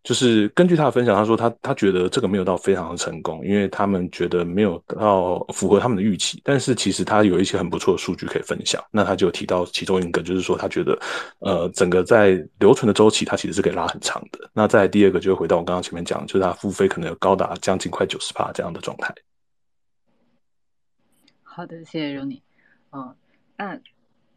[0.03, 10.95] 就是根据他的分享，他说他他觉得这个没有到非常的成功，因为他们觉得没有到符合他们的预期，但是其实他有一些很不错的数据可以分享，那他就提到其中一个就是说他觉得
[11.39, 19.11] 呃整个在留存的周期它其实是可以拉很长的，那再第二个就回到我刚刚前面讲，就是他付费可能有高达将近快九十帕这样的状态。
[21.57, 22.39] 好的，谢谢 r o n。
[22.91, 23.15] 嗯，
[23.57, 23.79] 那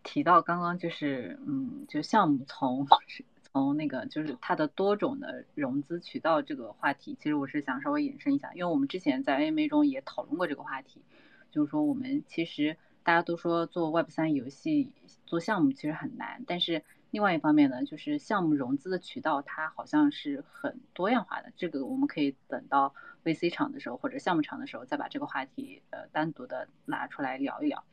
[0.02, 2.86] 提到刚刚就是，嗯，就项目从
[3.52, 11.02] 从那个就是它的多种的融资渠道这个话题，其实我是想稍微延伸一下，因为我们之前在 AMA 中也讨论过这个话题，
[11.50, 14.90] 就是说我们其实大家都说做 Web 三游戏
[15.26, 22.94] 做项目其实很难，但是另外一方面呢，就是项目融资的渠道它好像是很多样化的，这个我们可以等到。
[23.24, 27.84] VC 厂的时候或者项目厂的时候，再把这个话题呃单独的拿出来聊一聊，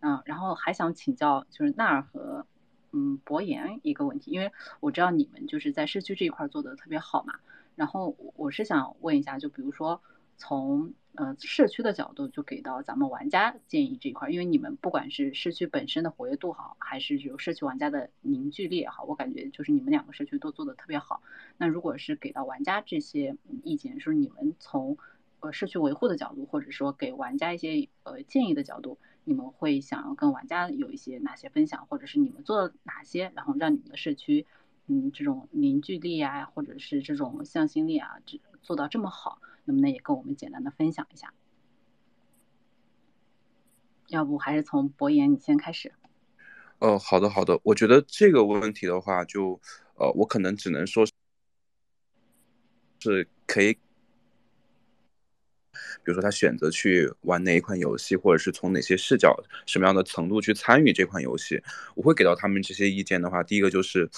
[0.00, 2.46] 嗯，然后还想请教就是纳尔和
[2.92, 7.34] 嗯博言一个问题，因为我知道你们就是在社区这一块做的特别好嘛，
[7.74, 10.00] 然后我是想问一下，就比如说
[10.36, 21.22] 从呃社区的角度，就给到咱们玩家建议这一块，因为你们不管是社区本身的活跃度好，还是有社区玩家的凝聚力也好，我感觉就是你们两个社区都做的特别好。
[21.56, 24.96] 那如果是给到玩家这些意见，说你们从
[25.40, 34.46] 呃社区维护的角度，或者说给玩家一些呃建议的角度，你们会想要跟玩家有一些哪些分享，或者是你们做了哪些，然后让你们的社区
[34.86, 39.40] 嗯这种凝聚力啊，或者是这种向心力啊，这做到这么好？
[39.66, 41.32] 能不能也跟我们简单的分享一下？
[44.08, 45.92] 要不还是从博言你先开始。
[46.78, 49.60] 呃，好的好的，我觉得这个问题的话，就
[49.94, 51.06] 呃，我可能只能说
[53.00, 53.80] 是可以，比
[56.04, 61.62] 如说他选择去玩哪一款游戏，或者是从哪些视角、什么样的程度去参与这款游戏，
[61.94, 64.08] 我会给到他们这些意见的话，第一个就是，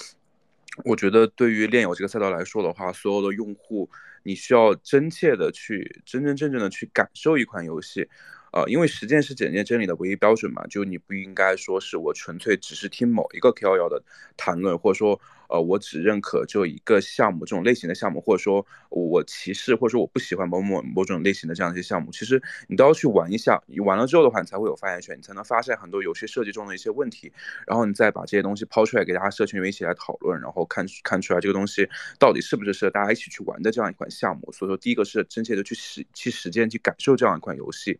[0.85, 3.89] 我觉得对于炼友这个赛道来说的话，所有的用户。
[4.23, 8.05] 你需要真切的去真真正正的去感受一款游戏，
[8.51, 14.03] 呃，因为实践是检验真理的唯一标准嘛，就你不应该说是我纯粹只是听某一个 KOL 的
[14.35, 27.33] 谈论，或者说呃，我只认可就一个项目这种类型的项目，或者说我歧视或者说我不喜欢某某某种类型的这样一些项目，其实你都要去玩一下，你玩了之后的话，你才会有发言权，你才能发现很多游戏设计中的一些问题，
[27.65, 31.89] 然后你再把这些东西抛出来给大家社群里面一起来讨论，然后看看出来这个东西
[32.19, 34.51] 到底是不是适合大家一起去玩的这样一款项目。
[34.51, 37.99] 所以说，第一个是真切的去实去实践去感受这样一款游戏，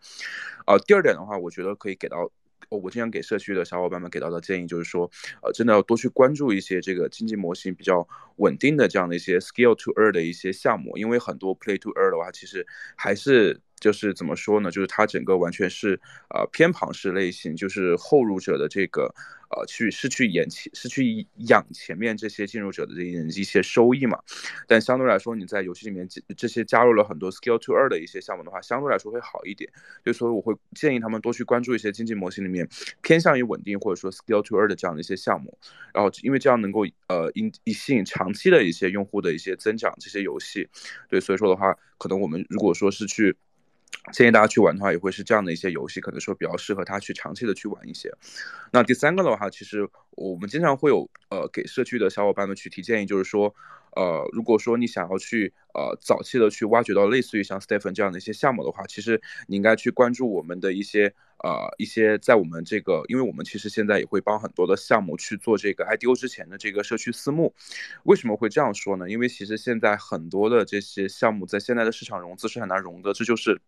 [0.68, 2.32] 呃，第二点的话，我觉得可以给到。
[2.70, 5.10] 我经常给社区的小伙伴们给到的建议就是说，
[5.42, 8.08] 呃，真的要多去关注一些这个经济模型比较
[8.38, 12.66] 稳定的这样的一些 skill to earn 的一些项目，因为很多 play to earn 的话，其实
[12.96, 13.62] 还是。
[13.80, 14.70] 就是怎么说呢？
[14.70, 16.00] 就是它整个完全是
[16.30, 19.14] 呃偏旁式类型，就是后入者的这个
[19.50, 24.20] 呃去是去眼前是去养前面这些进入者的这一些收益嘛。
[24.68, 29.72] 但相对来说，你在游戏里面这些加入了很多 skill to 二的一些项目的话，相对来说会好一点。
[30.04, 32.68] 就所以我会建议他们多去关注一些经济模型里面
[33.02, 35.58] 偏向于稳定或者说 skill to 二的这样的一些项目。
[35.94, 40.68] 然后因为这样能够呃引以吸引长期的一些用户的一些增长这些游戏。
[41.10, 43.36] 对，所以说的话，可能我们如果说是去。
[44.12, 48.12] 建议大家去玩的话，也会是这样的一些游戏，可能说比较适合他去长期的去玩一些。
[48.72, 53.54] 那第三个的话，其实我们经常会有呃给社区的小伙伴们去提建议，就是说，
[53.96, 67.54] 呃，如果说你想要去呃早期的去挖掘到类似于像 Stephen 这样的一些项目的话，其实你应该去关注我们的一些呃一些在我们这个，因为我们其实现在也会帮很多的项目去做这个 IDO 之前的这个社区私募。
[68.04, 69.10] 为什么会这样说呢？
[69.10, 73.60] 因为其实现在很多的这些项目在现在的市场融资是很难融的，这就是。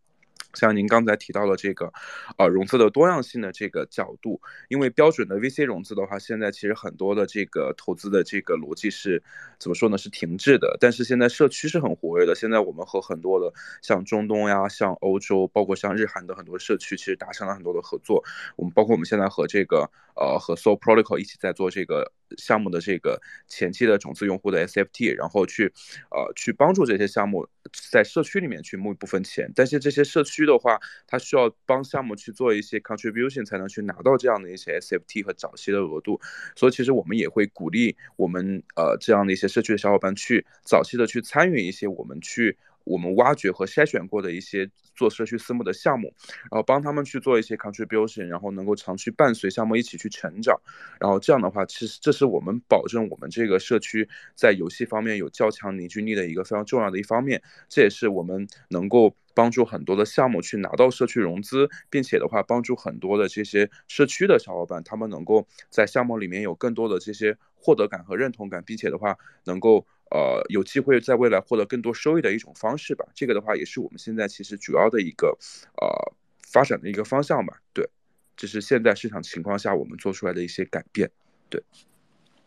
[0.53, 1.91] 像您刚才提到的这个，
[2.37, 9.21] 呃，融资的多样性的这个角度，因为标准的 VC 融资的话，现在其实很多的这个投资的这个逻辑是
[9.59, 9.97] 怎么说呢？
[9.97, 10.77] 是停滞的。
[10.79, 12.35] 但是现在社区是很活跃的。
[12.35, 18.23] 现在我们和很多的像中东呀、像欧洲，包括像日韩的很多社区，其实达成了很多的合作。
[18.55, 25.71] 我们包括我们现在和这个呃和 So Protocol 一起在做这个项目的这个前期的种子用户的 SFT，然后去
[26.09, 27.47] 呃去帮助这些项目
[27.89, 29.51] 在社区里面去募一部分钱。
[29.55, 30.41] 但是这些社区。
[30.41, 36.19] 的话，它需要帮项目去做一些 contribution，才能去拿到这样的一些 SFT 和早期的额度。
[36.55, 42.57] 所以其实我们也会鼓励我们呃这样的一些社区的小伙伴去早期的去参与一些我们去。
[42.83, 46.13] 我们挖掘和筛选过的一些做社区私募的项目，
[46.51, 50.59] 然后帮他们去做一些 contribution，然后能够长期伴随项目一起去成长，
[50.99, 69.85] 然后这样的话，其实这是我们保证我们这个社区在游戏方面有较强凝聚力的一个非常重要的一方面，这也是我们能够帮助很多的项目去拿到社区融资，并且的话帮助很多的这些社区的小伙伴，他们能够在项目里面有更多的这些获得感和认同感，并且的话能够。
[70.11, 73.05] 呃，有机会在未来获得更多收益的一种方式吧。
[73.15, 75.37] 这个的话，也是我们现在其实主要的一个
[75.77, 77.61] 呃发展的一个方向吧。
[77.73, 77.89] 对，
[78.35, 81.09] 这是现在市场情况下我们做出来的一些改变。
[81.49, 81.63] 对，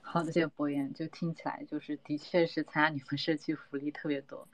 [0.02, 0.92] 好的，谢谢博言。
[0.92, 4.46] 就听起来就是的确是参加你们社区福利特别多。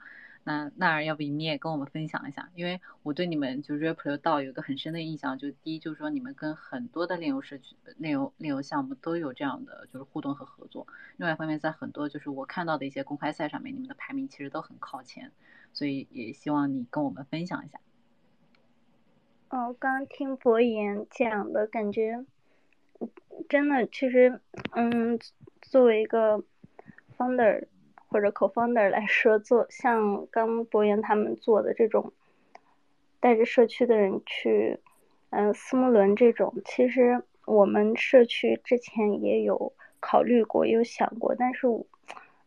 [0.43, 2.49] 那那要不你也跟我们分享一下？
[2.55, 10.87] 因为我对你们就 Replay 道有一个很深的印象，就第一就是说你们跟很多的炼油社区、炼油炼油项目都有这样的就是互动和合作。
[11.17, 15.31] 另外一方面，在很多就是我看到的一些公开赛上面，你们的排名其实都很靠前，
[15.73, 17.79] 所以也希望你跟我们分享一下。
[19.49, 22.25] 哦，刚听博言讲的感觉，
[23.47, 25.19] 真的其实，嗯，
[25.61, 26.43] 作为一个
[27.15, 27.67] founder。
[28.11, 32.11] 或者 co-founder 来说，做像刚博言他们做的这种，
[33.21, 34.79] 带着社区的人去，
[35.29, 41.67] 嗯，私募轮这种，其实我们社区之前也有考虑过，有想过，但是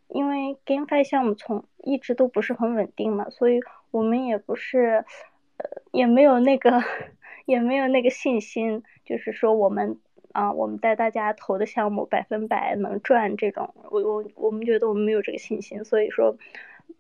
[0.09, 3.61] 因为 GameFi 项目从一直都不是很稳定嘛，所以
[3.91, 5.07] 我们也不是，
[5.57, 6.83] 呃，也没有那个，
[7.47, 9.99] 也没有那个信心，就是说我们。
[10.35, 16.37] 啊，我们带大家投的项目百分百能赚这种，我我我们觉得我们没有这个信心，所以说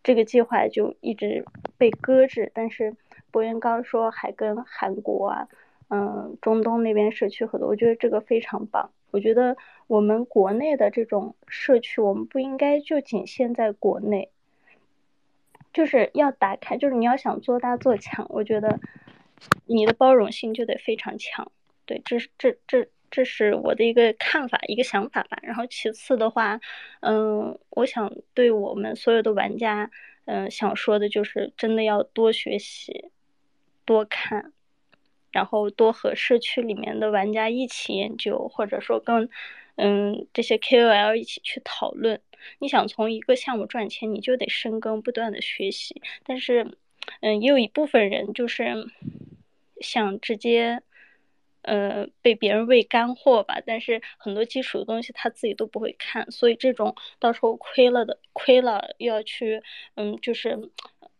[0.04, 1.44] 这个计划就一直
[1.76, 2.52] 被搁置。
[2.54, 2.94] 但是
[3.32, 5.48] 博元刚说还跟韩国啊，
[5.88, 8.92] 嗯，中东那边社区合作，我觉得这个非常棒。
[9.10, 9.56] 我觉得
[9.88, 14.30] 我们国内的这种社区，我们不应该就仅限在国内，
[15.72, 18.78] 就是要打开，就是你要想做大做强，我觉得
[19.66, 21.50] 你的包容性就得非常强。
[21.84, 22.86] 对，这是这这。
[23.14, 25.38] 这是我的一个看法，一个想法吧。
[25.44, 26.60] 然后其次的话，
[26.98, 29.88] 嗯，我想对我们所有的玩家，
[30.24, 33.12] 嗯，想说的就是真的要多学习，
[33.84, 34.52] 多看，
[35.30, 39.28] 然后多和社区里面的玩家一起研究，或者说跟
[39.76, 42.20] 嗯这些 KOL 一起去讨论。
[42.58, 46.02] 你想从一个项目赚钱，你就得深耕，不断的学习。
[46.24, 46.76] 但是，
[47.20, 48.88] 嗯，也有一部分人就是
[49.80, 50.82] 想直接。
[51.64, 59.62] 呃，被别人喂干货吧，但是很多基础的东西他自己都不会看，所以这种到时候亏了的，亏了又要去，
[59.96, 60.70] 嗯，就是，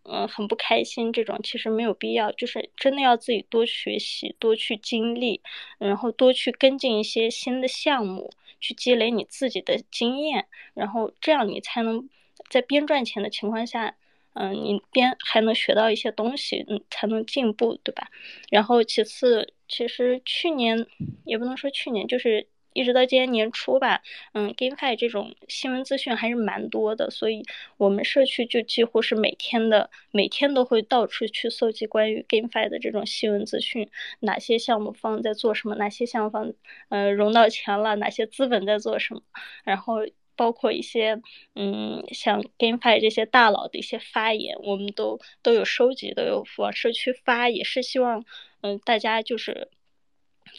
[0.05, 5.41] 嗯，很不开心，这种其实没有必要，就是真的要自己多学习，多去经历，
[5.79, 8.31] 然后多去跟进一些新的项目，
[8.61, 12.09] 去积累你自己的经验，然后这样你才能
[12.51, 13.97] 在边赚钱的情况下。
[14.35, 18.09] 嗯，你边还能学到一些东西，嗯，才能进步，对吧？
[18.51, 20.87] 然后其次，其实去年
[21.25, 27.43] 也不能说去年，就是一直到今年年初吧，嗯，GameFi 这种新闻资讯还是蛮多的，所以
[27.77, 33.89] 我们社区就几乎是每天的，每天都会到处去搜集关于 GameFi 的这种新闻资讯，
[34.21, 36.53] 哪些项目方在做什么，哪些项目方，
[36.89, 39.23] 呃，融到钱了，哪些资本在做什么，
[39.65, 39.99] 然后。
[40.37, 41.21] 包括一些，
[41.55, 48.25] 嗯，像 GameFi 这些大佬的一些发言，我们都都有收集，都有往社区发，也是希望，
[48.63, 49.69] 嗯，大家就是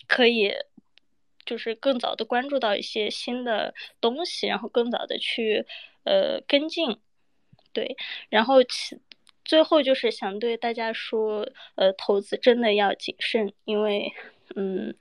[0.07, 0.51] 可以，
[1.45, 5.65] 就是更早的关注到一些新的东西，然后更早的去，
[6.03, 6.97] 呃，跟进，
[7.73, 7.95] 对，
[8.29, 8.97] 然后其
[9.43, 14.11] 最后就是想对大家说，呃，投资真的要谨慎，因为，
[14.55, 14.95] 嗯。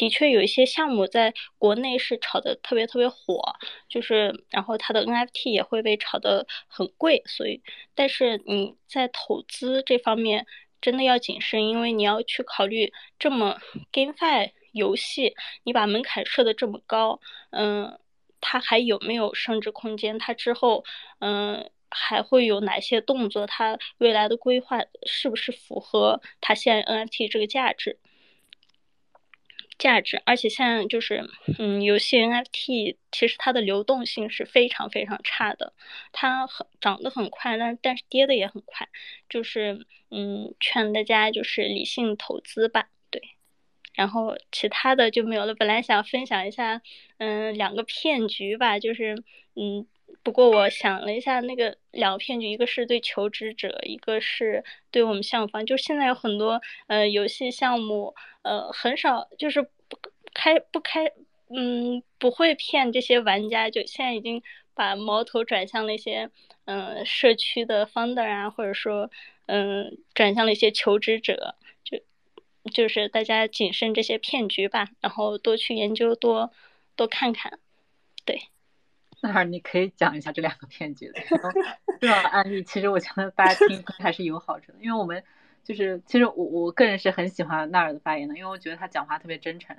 [0.00, 3.54] 的确有一些项目在国内是炒的特别特别火，
[3.86, 7.60] 就是然后它的 NFT 也会被炒得很贵，所以
[7.94, 10.46] 但是你在投资这方面
[10.80, 13.60] 真的要谨慎，因为你要去考虑这么
[13.92, 15.34] GameFi 游戏，
[15.64, 17.20] 你把门槛设的这么高，
[17.50, 18.00] 嗯，
[18.40, 20.18] 它还有没有升值空间？
[20.18, 20.82] 它之后
[21.18, 23.46] 嗯还会有哪些动作？
[23.46, 27.98] 它未来的规划是不是符合它现在 NFT 这个价值？
[29.80, 31.28] 价值，而且现在就是，
[31.58, 35.72] 嗯，游戏 NFT 其实它的流动性是非常非常差的，
[36.12, 38.88] 它很涨得很快，但但是跌的也很快，
[39.28, 43.20] 就是，嗯，劝大家就是理性投资吧，对，
[43.94, 45.54] 然后其他的就没有了。
[45.54, 46.82] 本来想分享一下，
[47.18, 49.24] 嗯，两个骗局吧，就是，
[49.56, 49.86] 嗯。
[50.22, 55.64] 不过我想了一下，那个两个骗局，一个是对求职者，一个是对我们项目方。
[55.64, 59.98] 就现在有很多呃游戏项目，呃很少就是不
[60.34, 61.10] 开不开，
[61.48, 63.70] 嗯不会骗这些玩家。
[63.70, 64.42] 就现在已经
[64.74, 66.30] 把矛头转向了一些
[66.66, 69.10] 嗯社区的 founder 啊，或者说
[69.46, 71.56] 嗯转向了一些求职者。
[71.82, 71.98] 就
[72.72, 76.52] 就是大家谨慎这些骗局吧，然后多去研究，多
[76.94, 77.58] 多看看，
[78.24, 78.42] 对。
[79.22, 81.20] 那你可以讲一下这两个骗局的
[82.00, 82.62] 这种案例。
[82.62, 85.22] 其实我觉得大家听还是有好处的，因为我们
[85.62, 89.76] 就是其实我我个人是很喜欢纳尔的发言的，因为我觉得他讲话特别真诚。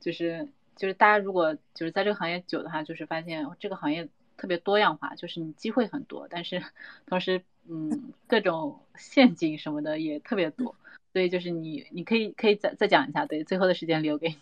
[0.00, 6.62] 就是就是大家如果就是在这个行业久的话，就是发现这个行业特别多样化，就是你机会很多，但是
[7.06, 10.76] 同时嗯各种陷阱什么的也特别多。
[11.12, 14.36] 所以就是你你可以可以再再讲一下，对，最后的时间留给你。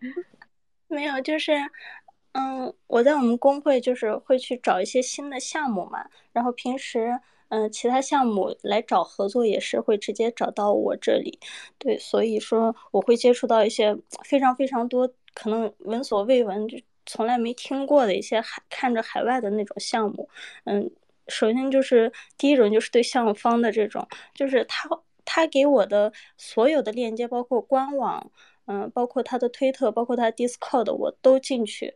[0.88, 1.52] 没有，就是。
[2.32, 7.18] 嗯，我在我们工会就是会去找一些新的项目嘛，然后平时
[7.48, 11.38] 嗯其他项目来找合作也是会直接找到我这里，
[11.78, 20.28] 对，所以说我会接触到一些非常非常多可能闻所未闻就从来没听过的一些海看着海外的那种项目，
[20.64, 20.90] 嗯，
[21.28, 24.88] 首先就是第一种就是对项目方的这种，就是他
[25.24, 28.30] 他给我的所有的链接，包括官网，
[28.66, 31.94] 嗯，包括他的推特，包括他 Discord，我都进去。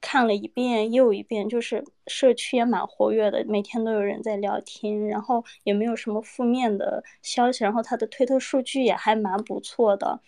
[0.00, 10.20] 看了一遍又一遍，就是社区也蛮活跃的，每天都有人在聊天，然后也没有什么负面的消息，然后他的推特数据也还蛮不错的，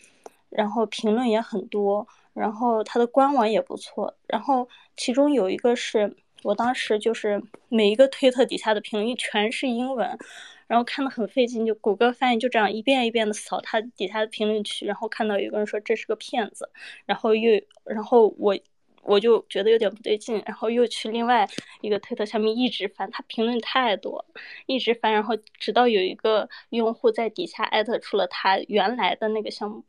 [0.50, 10.18] 然后评论也很多，然后他的官网也不错，然后其中有一个是我当时就是每一个推特底下的评论全是英文，
[10.66, 16.68] 然后看的很费劲，就谷歌翻译就这样一遍一遍的扫他底下的评论区，然后看到有个人说这是个骗子，
[17.06, 18.58] 然后又然后我。
[19.02, 21.48] 我就觉得有点不对劲，然后又去另外
[21.80, 24.24] 一个推特下面一直翻，他评论太多，
[24.66, 29.84] 一直翻，然后直到有一个用户在底下艾特出了他原来的那个项目，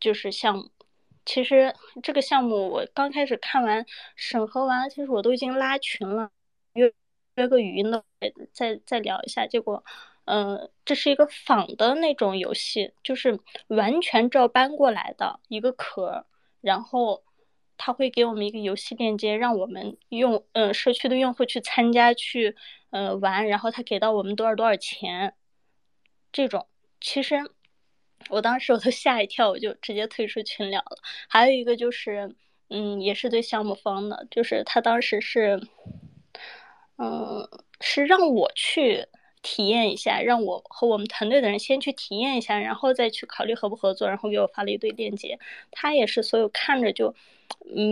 [0.00, 0.70] 就是项目。
[1.26, 3.84] 其实这个项目我刚开始看完
[4.14, 6.30] 审核完了，其实我都已经拉群了，
[6.74, 6.92] 约
[7.34, 8.04] 约个语音的
[8.52, 9.46] 再再聊一下。
[9.46, 9.84] 结果，
[10.26, 13.38] 嗯，这是一个仿的那种游戏，就是
[13.68, 16.24] 完全照搬过来的一个壳，
[16.60, 17.22] 然后。
[17.76, 22.54] 他会给我们一个游戏链接，让我们用，呃，社区的用户去参加去，
[22.90, 25.34] 呃，玩，然后他给到我们多少多少钱，
[26.32, 26.66] 这种，
[27.00, 27.36] 其实
[28.30, 30.98] 我当时我都吓一跳，我就直接退出群聊了。
[31.28, 32.34] 还有一个就是，
[32.70, 35.60] 嗯，也是对项目方的，就是他当时是，
[36.96, 37.48] 嗯，
[37.80, 39.06] 是让我去
[39.42, 44.08] 体验一下，让我和我们团队的人先去体验一下，然后再去考虑合不合作。
[44.08, 45.38] 然后给我发了一堆链接，
[45.70, 47.14] 他也是所有看着就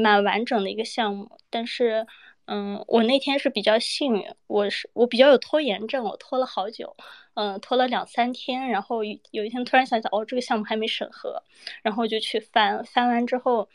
[0.02, 1.30] 蛮完整的一个项目。
[1.50, 2.06] 但是，
[2.46, 6.96] 嗯，我那天是比较幸运，我是我比较有拖延症，我拖了好久，
[7.34, 8.68] 嗯，拖了两三天。
[8.68, 11.42] 然后有一天突然想想，哦，这个项目还没审核，
[11.82, 13.68] 然后就去翻，翻完之后。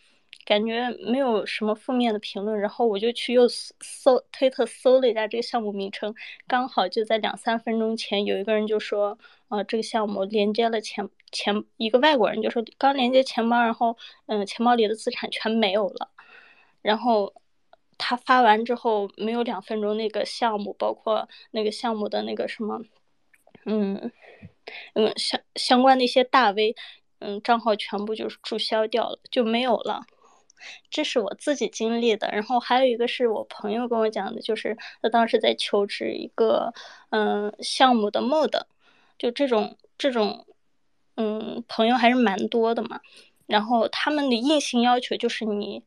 [0.47, 6.15] 感觉没有什么负面的评论，然后我就去又搜推特搜了一下这个项目名称，
[6.47, 9.19] 刚好就在两三分钟前，有一个人就说，
[9.49, 13.97] 呃，这个项目连接了钱钱，一个外国人就说刚连接钱包，然后
[14.27, 16.11] 嗯，钱包里的资产全没有了，
[16.81, 17.33] 然后
[17.97, 22.79] 他发完之后没有两分钟，那个项目包括那个项目的那个什么，
[23.65, 24.13] 嗯
[24.93, 26.73] 嗯相相关的一些大 V，
[27.19, 30.05] 嗯账号全部就是注销掉了，就没有了。
[30.89, 36.73] 这是我自己经历的，然后还有一个是我朋友跟我讲的，就是他当时在求职一个
[37.09, 38.51] 嗯项目的 mod，
[39.17, 40.45] 就这种这种
[41.15, 42.99] 嗯朋友还是蛮多的嘛。
[43.45, 45.81] 然后他们的硬性要求就是你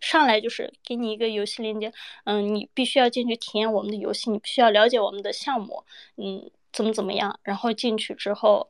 [0.00, 1.92] 上来就是给你一个游戏链接，
[2.24, 5.84] 嗯，你必须要进去体验我们的游戏，你必须要了解我们的项目，
[6.16, 7.40] 嗯，怎么怎么样。
[7.42, 8.68] 然后进去之后，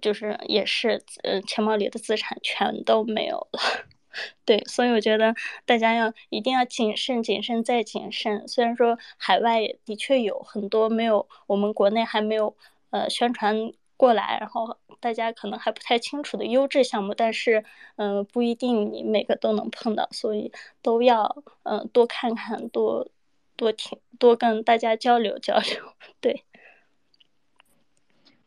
[0.00, 3.60] 就是也是呃钱包里的资产全都没有了。
[4.44, 5.34] 对，所以我觉得
[5.66, 8.48] 大家要一定要谨慎、谨慎再谨慎。
[8.48, 12.56] 虽然说海外的确有很多没有我们国内还没有
[12.90, 17.64] 呃宣传过来，然后大家可能还不太清楚的优质项目，但是
[17.96, 23.08] 嗯不一定你每个都能碰到，所以都要嗯多看看、多
[23.56, 25.94] 多听、多跟大家交流交流。
[26.20, 26.44] 对，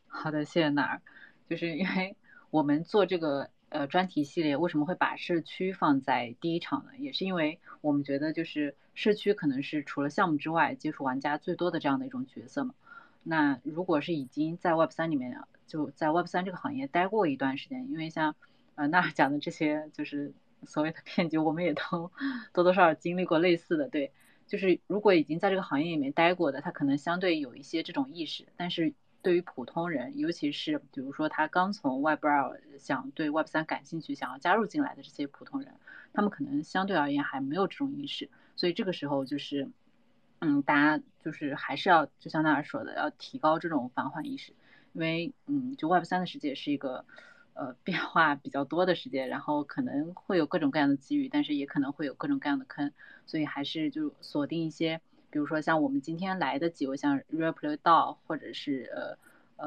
[0.07, 1.01] 好的，谢谢娜儿，
[1.49, 2.15] 就是因为
[2.49, 3.49] 我们做这个。
[3.71, 6.91] 呃，专题系列为什么会把社区放在第一场呢？
[6.97, 12.75] 也是因为我们觉得，就是社区可能是除了项目之外接触玩家最多的这样的一种角色嘛。
[13.23, 18.35] 那如果是已经在 Web 三里面，就在 Web 三这个行业待过一段时间，因为像
[18.75, 20.33] 呃那讲的这些就是
[20.63, 22.11] 所谓的 骗局，我们也都
[22.51, 23.87] 多多少少经历过类似的。
[23.87, 24.11] 对，
[24.47, 28.93] 就是如果已经在这个行业里面待过的，他可能相对有一些这种意识，但是。
[29.21, 35.73] 对于普通人，尤其是比如说他刚从 Web 二想对 Web 三感兴趣，想要加入进来的这些普通人，
[36.13, 39.69] 他们可能相对而言还没有这种意识，所以这个时候就是，
[40.39, 44.53] 嗯，大家就是还是要就像大家说的，要提高这种防患意识，
[44.93, 47.05] 因为嗯，就 Web 三的世界是一个
[47.53, 52.91] 呃变化比较多的世界，然后可能会有各种各样的机遇，但是也可能会有各种各样的坑，
[53.27, 54.99] 所以还是就锁定一些。
[55.31, 59.17] 比如说像我们今天来的几位，像 RealPlay d o 或者是呃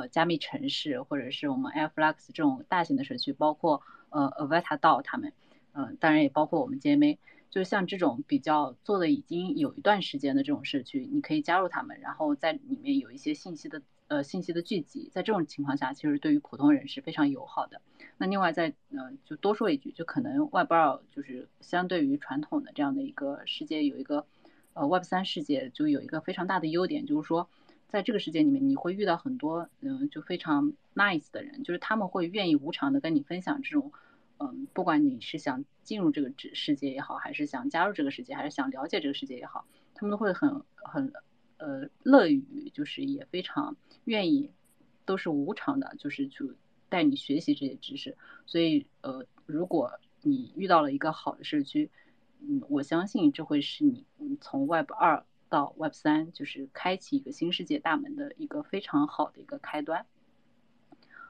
[0.00, 5.32] 呃加密城市，或者是我们 Airflux 这种大型的社区，包括呃 Avata DAO 他们，
[5.72, 7.16] 嗯，当然也包括我们 GMA，
[7.50, 17.80] 就像这种比较做的已经有一段时间的这种社区，你可以加入他们，然后在里面有一些信息的呃信息的聚集，在这种情况下，其实对于普通人是非常友好的。
[18.18, 24.26] 那另外再嗯就多说一句，就可能 Web 二就是相对于传统的这样的一个世界有一个。
[24.74, 27.48] 呃，Web 三世界就有一个非常大的优点，就是说，
[27.88, 33.92] 在这个世界里面，你会遇到很多嗯，就非常 nice 的人，就是他们会愿意无偿的跟你分享这种，
[34.38, 39.64] 嗯，不管你是想进入这个世世界也好，还是想加入这个世界，还是想了解这个世界也好，
[39.94, 41.12] 他们都会很很
[41.58, 44.50] 呃乐于，就是也非常愿意，
[45.04, 46.44] 都是无偿的，就是去
[46.88, 48.16] 带你学习这些知识。
[48.44, 49.92] 所以呃，如果
[50.22, 51.88] 你遇到了一个好的社区，
[52.48, 54.04] 嗯，我相信这会是你
[54.40, 60.06] 从 Web 二到 Web 三，就是开启一个新世界大门的一个非常好的一个开端。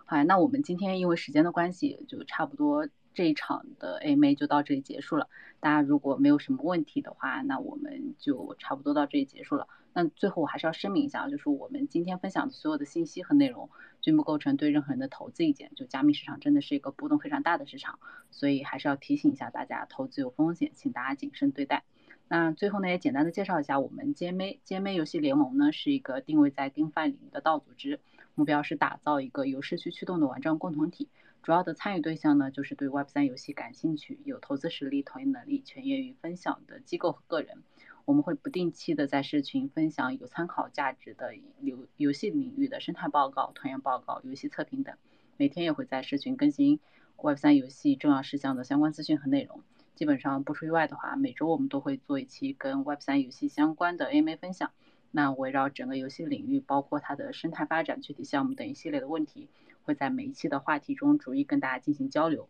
[0.06, 5.28] 好，那我们今天因为时间的关系，就差不多这一场的 AMA 就到这里结束了。
[5.60, 9.66] 大家如果没有什么问题的话，那我们就差不多到这里结束了。
[9.94, 13.70] 那最后我还是要声明一下，就是我们今天分享的所有的信息和内容，
[14.00, 15.70] 均不构成对任何人的投资意见。
[15.76, 18.00] 就加密市场真的是一个波动非常大的市场，
[18.32, 21.84] 所以还是要提醒一下大家，投资有风险，请大家谨慎对待。
[22.26, 28.00] 那最后呢，也简单的介绍一下我们 JMA，JMA 游戏联盟呢是一个定位在 GameFi 领域的道组织，
[28.34, 31.08] 目标是打造一个由社区驱动的玩转共同体。
[31.44, 37.62] 主要的参与对象呢，就是对 Web 三游戏感兴趣、有投资实力、投研能力、全业余分享的机构和个人。
[38.06, 44.96] 我们会不定期的在社群分享有参考价值的游游戏领域的生态报告、团员报告、游戏测评等。
[45.36, 46.80] 每天也会在社群更新
[47.20, 49.60] Web 三游戏重要事项的相关资讯和内容。
[49.94, 54.70] 基本上不出意外的话，每周我们都会做一期跟 Web 三游戏相关的 AMA 分享。
[55.10, 59.48] 那围绕整个游戏领域，包括它的生态发展、具体项目等一系列的问题，
[59.84, 62.48] 会在每一期的话题中逐一跟大家进行交流。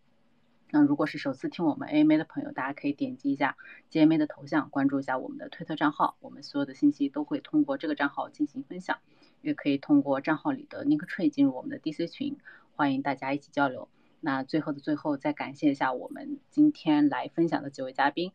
[0.71, 3.57] 那如果是首次听我们 AMA 的朋友，大家可以点击一下
[3.91, 8.99] GMA 的头像，关注一下我们的推特账号，我们所有的信息都会通过这个账号进行分享。
[9.43, 12.39] 也可以通过账号里的 Nick tree 进入我们的 DC 群，
[12.77, 13.89] 欢迎大家一起交流。
[14.21, 18.33] 那最后的最后，再感谢一下我们今天来分享的几位嘉宾，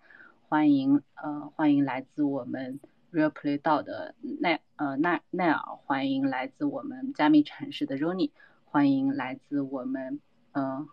[0.47, 2.79] 欢迎呃欢迎来自我们
[3.11, 8.29] Real Play 道的奈呃奈奈尔，欢迎来自我们加密城市的 Rony，
[8.71, 10.21] 欢迎来自我们
[10.51, 10.87] 呃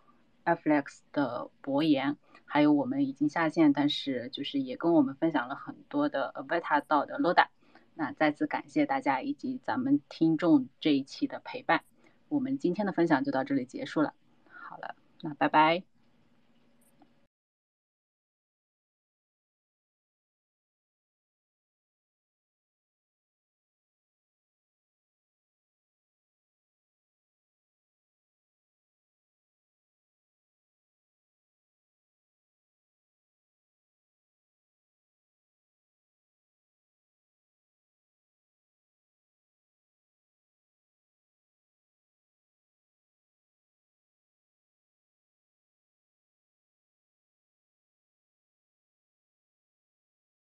[0.46, 2.16] ，Afflex 的博言，
[2.46, 7.48] 还有我们已经下线，但是就是也跟我们分享了很多的 Avita 道的 Loda。
[7.94, 11.82] 那再次感谢大家以及咱们听众这一期的陪伴，
[12.30, 14.14] 我们今天的分享就到这里结束了。
[14.48, 15.95] 好了，那拜拜。